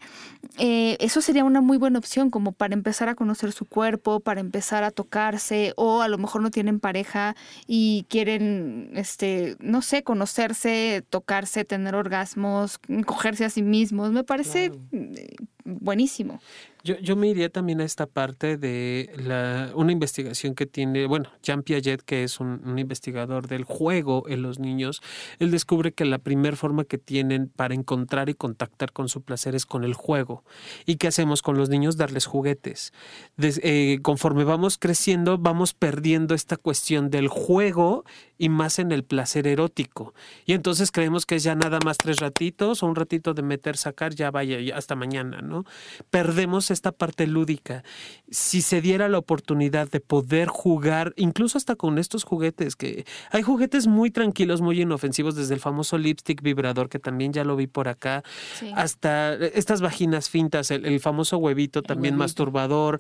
[0.60, 4.40] eh, eso sería una muy buena opción como para empezar a conocer su cuerpo, para
[4.40, 7.36] empezar a tocarse o a lo mejor no tienen pareja
[7.66, 14.12] y quieren, este, no sé, conocerse, tocarse, tener orgasmos, cogerse a sí mismos.
[14.12, 15.36] Me parece eh,
[15.66, 16.40] buenísimo.
[16.86, 21.30] Yo, yo me iría también a esta parte de la, una investigación que tiene, bueno,
[21.42, 25.02] Jean Piaget, que es un, investigador del juego en los niños,
[25.40, 29.56] él descubre que la primera forma que tienen para encontrar y contactar con su placer
[29.56, 30.44] es con el juego.
[30.86, 31.96] ¿Y qué hacemos con los niños?
[31.96, 32.92] Darles juguetes.
[33.38, 38.04] Des- eh, conforme vamos creciendo, vamos perdiendo esta cuestión del juego
[38.38, 40.14] y más en el placer erótico.
[40.46, 43.78] Y entonces creemos que es ya nada más tres ratitos o un ratito de meter,
[43.78, 45.64] sacar, ya vaya, ya hasta mañana, ¿no?
[46.10, 47.84] Perdemos esta parte lúdica.
[48.30, 53.42] Si se diera la oportunidad de poder jugar, incluso hasta con estos juguetes, que hay
[53.42, 57.68] juguetes muy tranquilos, muy inofensivos, desde el famoso lipstick vibrador, que también ya lo vi
[57.68, 58.24] por acá,
[58.60, 58.72] Sí.
[58.76, 62.24] hasta estas vaginas fintas, el, el famoso huevito también huevito.
[62.24, 63.00] masturbador.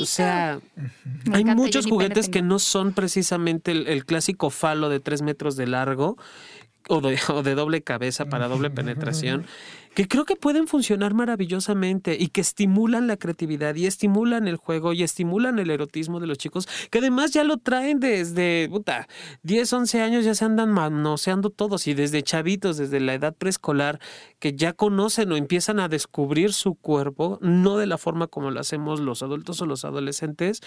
[0.00, 4.88] O sea, Me hay encanta, muchos juguetes que no son precisamente el, el clásico falo
[4.88, 6.16] de tres metros de largo
[6.88, 9.46] o de, o de doble cabeza para doble penetración,
[9.94, 14.92] que creo que pueden funcionar maravillosamente y que estimulan la creatividad y estimulan el juego
[14.92, 19.08] y estimulan el erotismo de los chicos, que además ya lo traen desde puta,
[19.42, 24.00] 10, 11 años, ya se andan manoseando todos y desde chavitos, desde la edad preescolar,
[24.38, 28.60] que ya conocen o empiezan a descubrir su cuerpo, no de la forma como lo
[28.60, 30.60] hacemos los adultos o los adolescentes,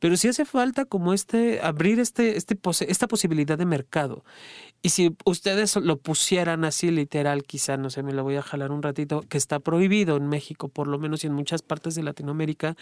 [0.00, 4.24] pero sí hace falta como este, abrir este, este, esta posibilidad de mercado.
[4.82, 8.72] Y si ustedes lo pusieran así literal, quizá, no sé, me lo voy a jalar
[8.72, 12.02] un ratito, que está prohibido en México, por lo menos y en muchas partes de
[12.02, 12.76] Latinoamérica,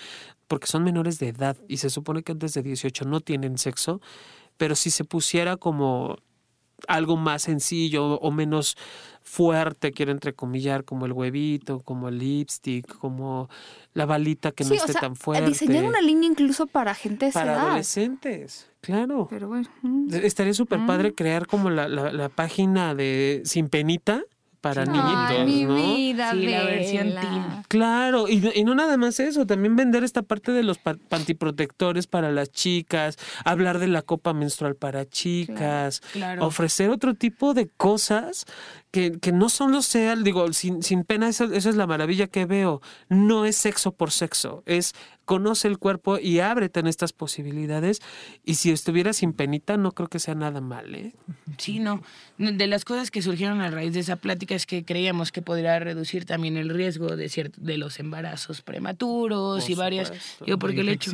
[0.47, 4.01] porque son menores de edad y se supone que antes de 18 no tienen sexo,
[4.57, 6.19] pero si se pusiera como
[6.87, 8.76] algo más sencillo o menos
[9.22, 13.51] fuerte, quiero entrecomillar, como el huevito, como el lipstick, como
[13.93, 15.47] la balita que no o esté sea, tan fuerte.
[15.49, 17.66] diseñar una línea incluso para gente de esa para edad.
[17.68, 19.26] adolescentes, claro.
[19.29, 19.68] Pero bueno.
[19.83, 20.14] mm.
[20.14, 20.87] Estaría súper Mm.
[20.87, 24.22] padre crear como la, la, la página de Sin Penita
[24.61, 24.91] para Sí.
[24.91, 25.75] niñitos, Ay, mi ¿no?
[25.75, 27.45] vida, Sí, la versión teen.
[27.69, 30.97] Claro, y, no- y no nada más eso, también vender esta parte de los pa-
[31.09, 36.47] pantiprotectores para las chicas, hablar de la copa menstrual para chicas, Claro.
[36.47, 38.45] ofrecer otro tipo de cosas
[38.91, 42.47] que, que no solo sea, digo, sin, sin pena, eso, eso es la maravilla que
[42.47, 44.95] veo, no es sexo por sexo, es
[45.28, 48.01] conoce el cuerpo y ábrete en estas posibilidades
[48.47, 51.12] y si estuviera sin penita no creo que sea nada mal, ¿eh?
[51.59, 52.03] Sí, no.
[52.39, 55.78] De las cosas que surgieron a raíz de esa plática es que creíamos que podría
[55.80, 60.09] reducir también el riesgo de cierto, de los embarazos prematuros Por y varias.
[60.09, 60.45] supuesto.
[60.47, 61.11] Digo, porque el hecho,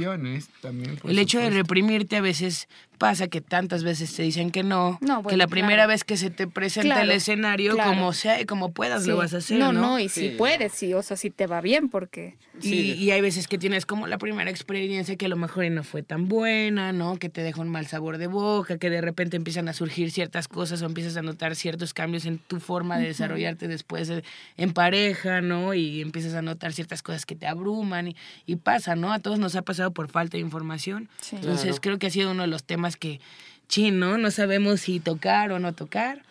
[0.61, 2.69] también, por el hecho de reprimirte a veces
[2.99, 5.89] pasa que tantas veces te dicen que no, No, que la primera claro.
[5.89, 7.91] vez que se te presenta Claro, el escenario, claro.
[7.91, 9.59] como sea y como puedas, lo vas a hacer.
[9.59, 10.35] No, No, no, y si Sí.
[10.39, 12.37] puedes, sí, o sea, si te va bien, porque.
[12.63, 15.83] Y, y hay veces que tienes como la primera experiencia que a lo mejor no
[15.85, 17.17] fue tan buena, ¿no?
[17.19, 20.47] Que te deja un mal sabor de boca, que de repente empiezan a surgir ciertas
[20.49, 24.23] cosas o empiezas a notar ciertos cambios en tu forma de desarrollarte después de-
[24.57, 25.75] en pareja, ¿no?
[25.75, 28.17] Y empiezas a notar ciertas cosas que te abruman y,
[28.47, 29.13] y pasa, ¿no?
[29.13, 31.09] A todos nos ha pasado por falta de información.
[31.21, 31.37] Sí.
[31.37, 31.81] Entonces Claro.
[31.81, 33.21] creo que ha sido uno de los temas que,
[33.69, 34.19] chin, ¿no?
[34.19, 36.23] No sabemos si tocar o no tocar.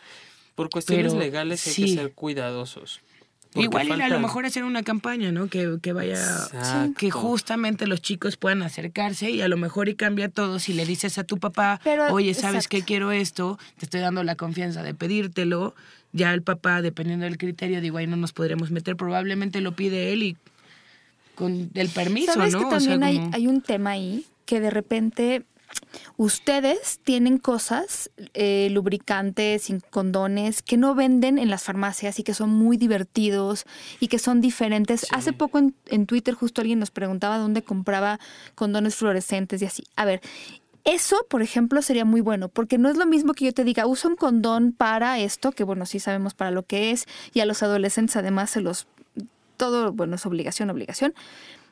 [0.56, 1.86] Por cuestiones Pero, legales hay sí.
[1.86, 3.02] que ser cuidadosos.
[3.54, 5.48] Porque Igual y a lo falta- mejor hacer una campaña, ¿no?
[5.48, 6.94] Que, que vaya, Exacto.
[6.98, 10.86] que justamente los chicos puedan acercarse y a lo mejor y cambia todo si le
[10.88, 12.70] dices a tu papá, Pero- oye, ¿sabes exacto.
[12.78, 13.60] qué quiero esto?
[13.78, 15.76] Te estoy dando la confianza de pedírtelo.
[16.14, 20.14] Ya el papá, dependiendo del criterio, digo, ahí no nos podremos meter, probablemente lo pide
[20.14, 20.38] él y
[21.36, 22.60] con el permiso, ¿Sabes ¿no?
[22.60, 25.44] que O sea, también hay, hay un tema ahí que de repente
[26.18, 32.34] ustedes tienen cosas, eh, lubricantes y condones que no venden en las farmacias y que
[32.34, 33.66] son muy divertidos
[34.00, 35.08] y que son diferentes.
[35.12, 38.20] Hace poco en, en Twitter justo alguien nos preguntaba dónde compraba
[38.56, 39.84] condones fluorescentes y así.
[39.96, 40.22] A ver.
[40.86, 43.88] Eso, por ejemplo, sería muy bueno, porque no es lo mismo que yo te diga,
[43.88, 47.46] usa un condón para esto, que bueno, sí sabemos para lo que es, y a
[47.46, 48.86] los adolescentes además se los,
[49.56, 51.14] todo, bueno, es obligación, obligación,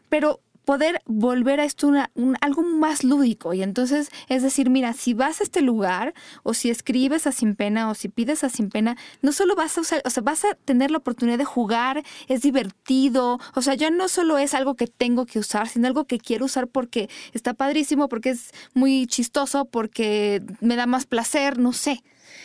[0.07, 3.53] pero poder volver a esto una, un- algo más lúdico.
[3.53, 7.55] Y entonces, es decir, mira, si vas a este lugar, o si escribes a Sin
[7.55, 10.45] Pena, o si pides a Sin Pena, no solo vas a usar, o sea, vas
[10.45, 13.39] a tener la oportunidad de jugar, es divertido.
[13.55, 16.45] O sea, ya no solo es algo que tengo que usar, sino algo que quiero
[16.45, 22.03] usar porque está padrísimo, porque es muy chistoso, porque me da más placer, no sé.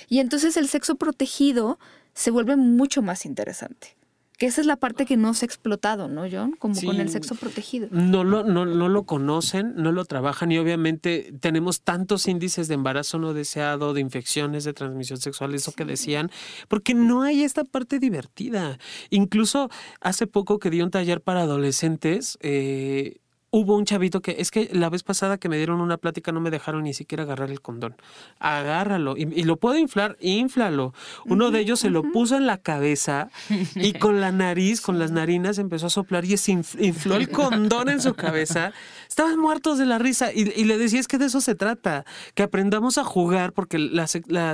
[0.08, 1.78] Y entonces el sexo protegido
[2.14, 3.95] se vuelve mucho más interesante.
[4.36, 6.52] Que esa es la parte que no se ha explotado, ¿no, John?
[6.58, 7.88] Como con el sexo protegido.
[7.90, 12.74] No lo, no, no lo conocen, no lo trabajan y obviamente tenemos tantos índices de
[12.74, 16.30] embarazo no deseado, de infecciones de transmisión sexual, eso que decían,
[16.68, 18.78] porque no hay esta parte divertida.
[19.08, 19.70] Incluso
[20.00, 23.16] hace poco que di un taller para adolescentes, eh,
[23.58, 26.40] hubo un chavito que es que la vez pasada que me dieron una plática no
[26.40, 27.96] me dejaron ni siquiera agarrar el condón.
[28.38, 30.92] Agárralo y, y lo puedo inflar, inflalo.
[31.24, 33.30] Uno de ellos se lo puso en la cabeza
[33.74, 37.30] y con la nariz, con las narinas empezó a soplar y se inf- infló el
[37.30, 38.72] condón en su cabeza.
[39.08, 42.04] Estaban muertos de la risa y, y le decía es que de eso se trata,
[42.34, 44.06] que aprendamos a jugar porque la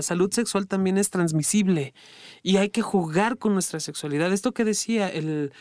[0.03, 1.93] salud sexual también es transmisible
[2.45, 4.33] y hay que jugar con nuestra sexualidad.
[4.33, 5.53] Esto que decía, el,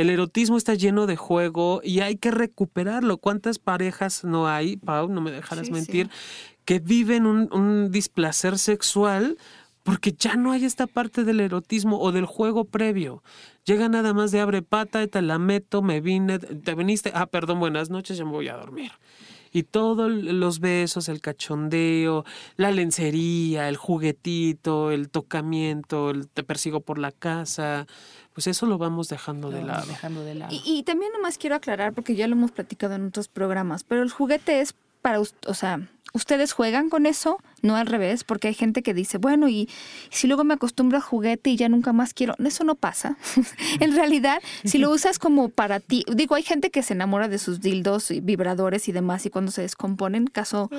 [0.00, 3.18] el erotismo está lleno de juego y hay que recuperarlo.
[3.18, 5.72] ¿Cuántas parejas no hay, Pau, no me dejarás Sí, sí.
[5.72, 6.10] mentir,
[6.64, 9.36] que viven un, un displacer sexual
[9.82, 13.22] porque ya no hay esta parte del erotismo o del juego previo.
[13.64, 17.58] Llega nada más de abre pata, te la meto, me vine, te viniste, ah, perdón,
[17.58, 18.92] buenas noches, ya me voy a dormir.
[19.58, 22.24] Y todos los besos, el cachondeo,
[22.56, 27.86] la lencería, el juguetito, el tocamiento, el te persigo por la casa,
[28.34, 29.80] pues eso lo vamos dejando de Lo lado.
[29.80, 30.54] vamos dejando de lado.
[30.54, 34.02] Y, y también nomás quiero aclarar, porque ya lo hemos platicado en otros programas, pero
[34.02, 38.54] el juguete es para, o sea, ustedes juegan con eso, no al revés, porque hay
[38.54, 39.68] gente que dice, bueno, y
[40.10, 43.16] si luego me acostumbro al juguete y ya nunca más quiero, eso no pasa.
[43.80, 47.38] en realidad, si lo usas como para ti, digo, hay gente que se enamora de
[47.38, 50.70] sus dildos y vibradores y demás, y cuando se descomponen, caso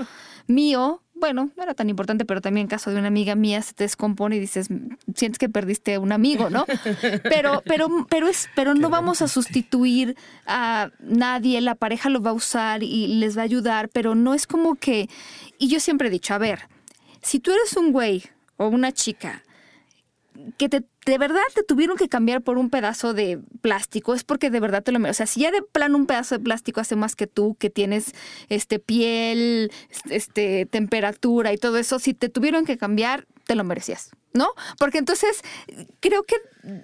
[0.47, 3.83] mío, bueno, no era tan importante, pero también caso de una amiga mía se te
[3.83, 4.67] descompone y dices,
[5.15, 6.65] sientes que perdiste un amigo, ¿no?
[7.23, 10.15] Pero, pero, pero es, pero no vamos a sustituir
[10.45, 14.33] a nadie, la pareja lo va a usar y les va a ayudar, pero no
[14.33, 15.09] es como que,
[15.57, 16.61] y yo siempre he dicho, a ver,
[17.21, 18.23] si tú eres un güey
[18.57, 19.43] o una chica
[20.57, 24.49] que te, de verdad te tuvieron que cambiar por un pedazo de plástico, es porque
[24.49, 25.17] de verdad te lo mereces.
[25.17, 27.69] O sea, si ya de plano un pedazo de plástico hace más que tú, que
[27.69, 28.13] tienes
[28.49, 29.71] este piel,
[30.09, 34.47] este temperatura y todo eso, si te tuvieron que cambiar, te lo merecías, ¿no?
[34.77, 35.41] Porque entonces
[35.99, 36.35] creo que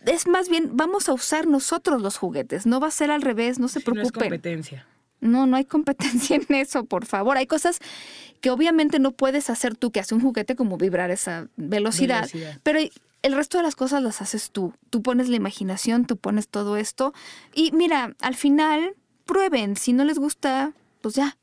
[0.06, 3.60] es más bien vamos a usar nosotros los juguetes, no va a ser al revés,
[3.60, 4.22] no se Sí, no es preocupen.
[4.30, 4.88] competencia.
[5.22, 7.38] No, no hay competencia en eso, por favor.
[7.38, 7.80] Hay cosas
[8.42, 12.60] que obviamente no puedes hacer tú, que hace un juguete como vibrar esa velocidad, Velocidad.
[12.64, 12.80] pero
[13.26, 14.74] el resto de las cosas las haces tú.
[14.90, 17.14] Tú pones la imaginación, tú pones todo esto.
[17.54, 18.94] Y mira, al final,
[19.26, 19.76] prueben.
[19.76, 21.36] Si no les gusta, pues ya.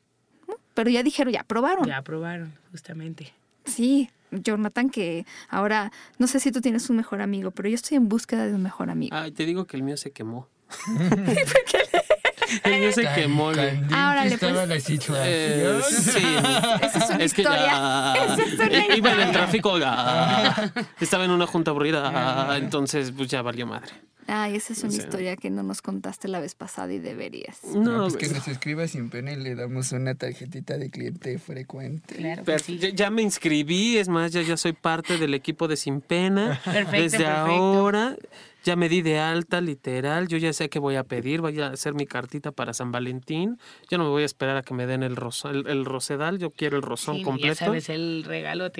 [0.49, 0.55] ¿no?
[0.74, 1.85] Pero ya dijeron, ya probaron.
[1.87, 3.33] Ya aprobaron, justamente.
[3.64, 7.97] Sí, Jonathan, que ahora, no sé si tú tienes un mejor amigo, pero yo estoy
[7.97, 9.14] en búsqueda de un mejor amigo.
[9.16, 10.49] Ay, te digo que el mío se quemó.
[12.64, 13.49] el mío se quemó.
[13.95, 15.18] Ahora le pues- la situación.
[15.22, 16.18] Eh, sí.
[16.83, 17.66] Esa es una Es que historia.
[17.66, 19.78] ya- Esa es una Iba en el tráfico.
[19.84, 20.70] ah,
[21.01, 22.11] Estaba en una junta aburrida.
[22.14, 23.93] ah, Entonces, pues ya valió madre.
[24.28, 24.99] Ay, esa es una Sí.
[24.99, 27.59] historia que no nos contaste la vez pasada y deberías.
[27.64, 31.38] No, No, pues que nos escriba sin pena y le damos una tarjetita de cliente
[31.40, 32.14] frecuente.
[32.14, 32.78] Claro que Pero sí.
[32.78, 36.61] ya, ya me inscribí, es más, ya, ya soy parte del equipo de Sin Pena.
[36.64, 37.53] Perfecto, Desde perfecto.
[37.53, 38.16] ahora
[38.64, 40.28] ya me di de alta, literal.
[40.28, 43.59] Yo ya sé qué voy a pedir, voy a hacer mi cartita para San Valentín.
[43.90, 46.38] Yo no me voy a esperar a que me den el, rosa- el, el rosedal,
[46.38, 47.55] yo quiero el rosón Sí, completo.
[47.59, 48.22] Ya sabes el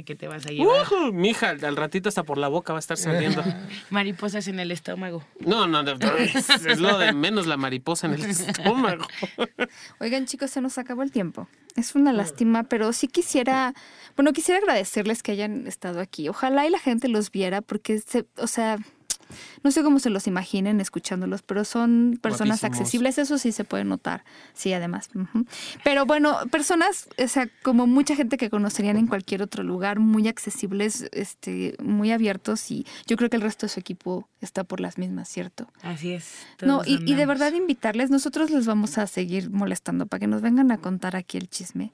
[0.03, 0.83] que te vas a llevar.
[0.83, 3.43] Ujú, mija, al ratito hasta por la boca va a estar saliendo.
[3.91, 5.25] Mariposas en el estómago.
[5.41, 9.05] No, no, no, es, es lo de menos la mariposa en el estómago.
[10.01, 11.49] Oigan, chicos, se nos acabó el tiempo.
[11.77, 13.75] Es una lástima, pero sí quisiera,
[14.17, 16.29] bueno, quisiera agradecerles que hayan estado aquí.
[16.29, 18.79] Ojalá y la gente los viera, porque, se, o sea,
[19.63, 22.81] no sé cómo se los imaginen escuchándolos, pero son personas Guapísimos.
[22.81, 24.25] accesibles, eso sí se puede notar.
[24.55, 25.11] Sí, además.
[25.85, 30.29] Pero bueno, personas, o sea, como mucha gente que conocerían en cualquier otro lugar, muy
[30.29, 34.81] accesibles, este, muy abiertos y yo creo que el resto de su equipo está por
[34.81, 35.69] las mismas, ¿cierto?
[35.83, 36.35] Así es.
[36.61, 40.43] No, y, y de verdad invitarles, nosotros les vamos a seguir molestando para que nos
[40.43, 41.93] vengan a contar aquí el chisme.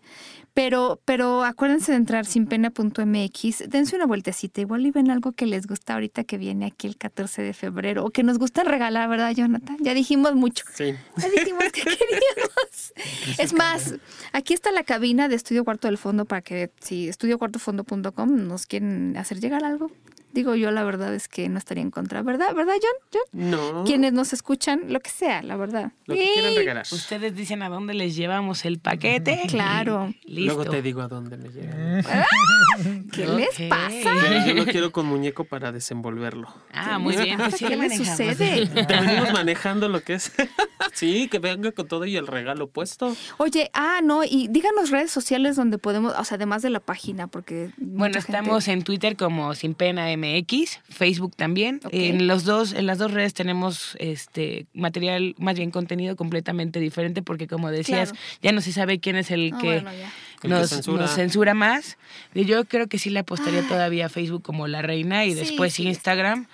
[0.54, 5.66] Pero, pero acuérdense de entrar sinpena.mx, dense una vueltecita, igual y ven algo que les
[5.66, 9.32] gusta ahorita que viene aquí el 14 de febrero, o que nos gusta regalar, ¿verdad,
[9.32, 9.76] Jonathan?
[9.80, 10.64] Ya dijimos mucho.
[10.74, 10.94] Sí.
[11.16, 12.92] Ya dijimos que queríamos.
[13.38, 13.94] Es más,
[14.32, 19.16] aquí está la cabina de Estudio Cuarto del Fondo para que si estudiocuartofondo.com nos quieren
[19.16, 19.90] hacer llegar algo.
[20.32, 22.54] Digo yo, la verdad es que no estaría en contra, ¿verdad?
[22.54, 23.20] ¿Verdad, John?
[23.32, 23.50] John?
[23.50, 23.84] No.
[23.84, 25.92] quienes nos escuchan, lo que sea, la verdad.
[26.06, 26.86] Lo que quieran regalar.
[26.92, 29.42] Ustedes dicen a dónde les llevamos el paquete.
[29.48, 30.12] Claro.
[30.24, 30.54] Listo.
[30.54, 32.02] Luego te digo a dónde me llega.
[33.12, 34.10] ¿Qué les pasa?
[34.22, 36.48] Pero yo lo quiero con muñeco para desenvolverlo.
[36.72, 37.38] Ah, muy bien.
[37.38, 38.66] Pues ¿Qué le sucede?
[38.86, 40.32] Te venimos manejando lo que es.
[40.92, 43.16] sí, que venga con todo y el regalo puesto.
[43.38, 47.26] Oye, ah, no, y díganos redes sociales donde podemos, o sea, además de la página,
[47.26, 47.70] porque.
[47.78, 51.80] Bueno, gente- estamos en Twitter como Sin Pena MX, Facebook también.
[51.84, 51.90] Ok.
[51.92, 57.22] En los dos, en las dos redes tenemos este material, más bien contenido completamente diferente,
[57.22, 58.24] porque como decías, Claro.
[58.42, 60.06] ya no se sabe quién es el Ah, que bueno, ya.
[60.08, 61.02] El que nos, censura.
[61.02, 61.98] nos censura más.
[62.34, 65.36] Y yo creo que sí le apostaría todavía a Facebook como la reina y Sí,
[65.40, 66.46] después sí, Instagram.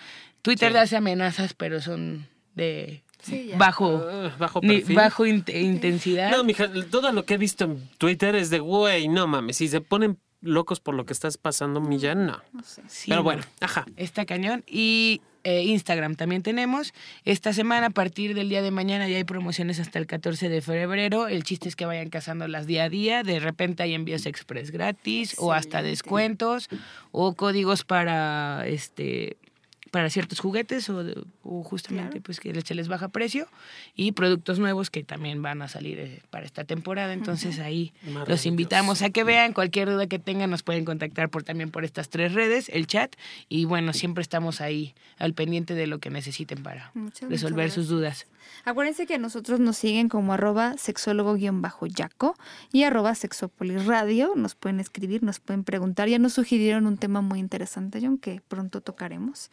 [0.43, 0.79] Twitter Sí.
[0.79, 4.95] hace amenazas, pero son de Sí, bajo, Ah, bajo perfil.
[4.95, 6.31] bajo int- intensidad.
[6.31, 9.69] No, mija, todo lo que he visto en Twitter es de, güey, no mames, si
[9.69, 12.41] se ponen locos por lo que estás pasando, Millán, no.
[12.53, 12.83] No sé.
[12.89, 13.25] Sí, Pero no.
[13.25, 13.87] bueno, ajá.
[13.97, 14.63] Está cañón.
[14.67, 16.95] Y eh, Instagram también tenemos.
[17.25, 20.63] Esta semana, a partir del día de mañana, ya hay promociones hasta el 14 de
[20.63, 21.29] febrero.
[21.29, 23.23] El chiste es que vayan cazándolas día a día.
[23.23, 26.69] De repente hay envíos express gratis o hasta descuentos
[27.13, 29.37] o códigos para este
[29.95, 32.23] para ciertos juguetes o, de- o justamente Claro.
[32.25, 33.47] pues que se les baja precio
[33.95, 37.13] y productos nuevos que también van a salir eh, para esta temporada.
[37.13, 37.93] Entonces ahí
[38.27, 39.53] los invitamos a que vean.
[39.53, 43.15] Cualquier duda que tengan nos pueden contactar por también por estas tres redes el chat.
[43.49, 47.75] Y bueno siempre estamos ahí al pendiente de lo que necesiten para Muchas, resolver muchas
[47.75, 48.27] sus dudas
[48.65, 52.35] Acuérdense que a nosotros nos siguen como arroba sexólogo-yaco
[52.73, 54.33] y arroba sexopoliradio.
[54.37, 56.09] Nos pueden escribir, nos pueden preguntar.
[56.09, 59.51] Ya nos sugirieron un tema muy interesante, John, que pronto tocaremos.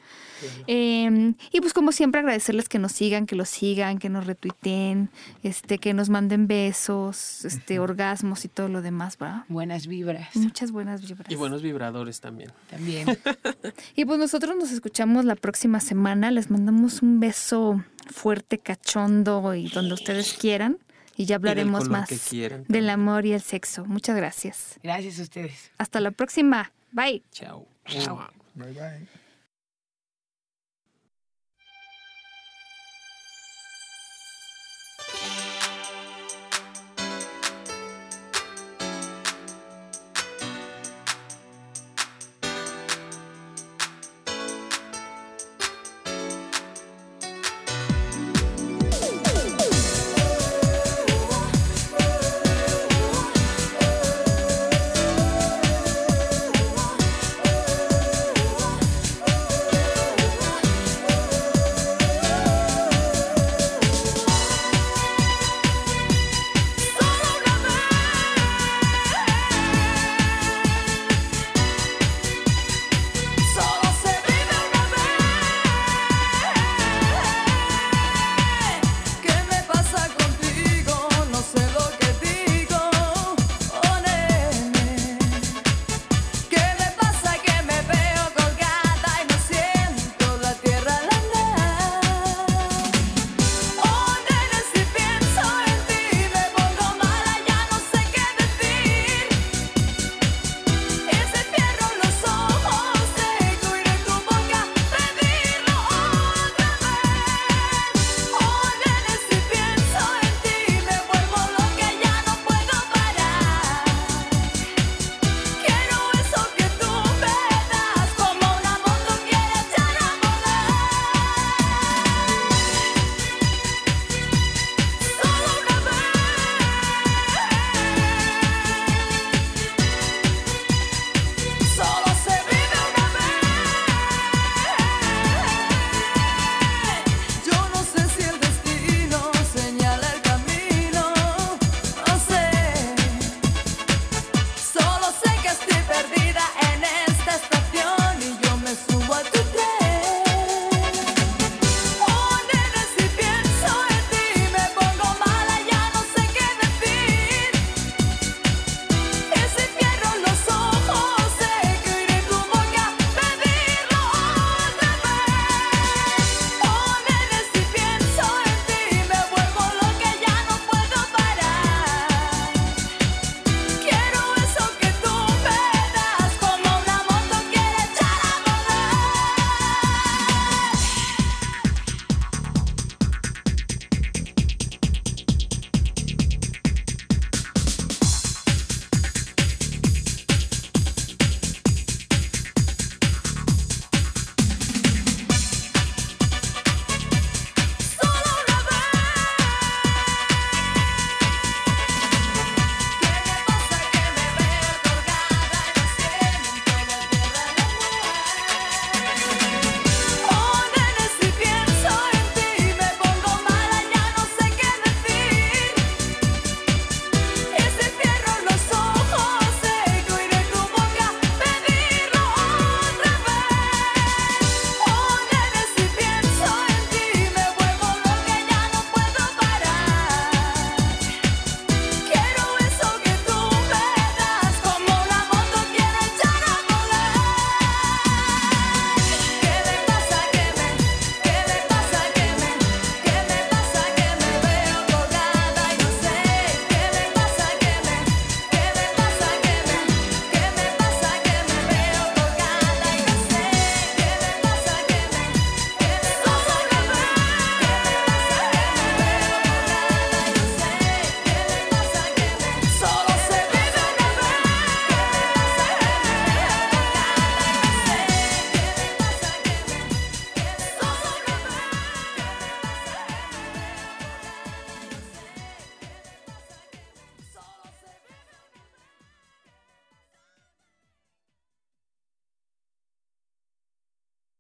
[0.68, 5.10] Eh, y pues como siempre agradecerles que nos sigan, que los sigan, que nos retuiteen,
[5.44, 9.46] este, que nos manden besos, este, orgasmos y todo lo demás, ¿verdad?
[9.48, 11.32] buenas vibras Muchas buenas vibras.
[11.32, 12.52] Y buenos vibradores también.
[12.70, 13.08] también
[13.96, 16.32] Y pues nosotros nos escuchamos la próxima semana.
[16.32, 20.80] Les mandamos un beso fuerte, cachondo y donde ustedes quieran.
[21.18, 23.86] Y ya hablaremos más quieran del amor y el sexo.
[23.86, 24.80] Muchas gracias.
[24.82, 26.72] gracias a ustedes Hasta la próxima.
[26.92, 27.22] Bye.
[27.32, 27.66] Chao.
[27.86, 28.30] Chao.
[28.56, 29.21] Bye bye.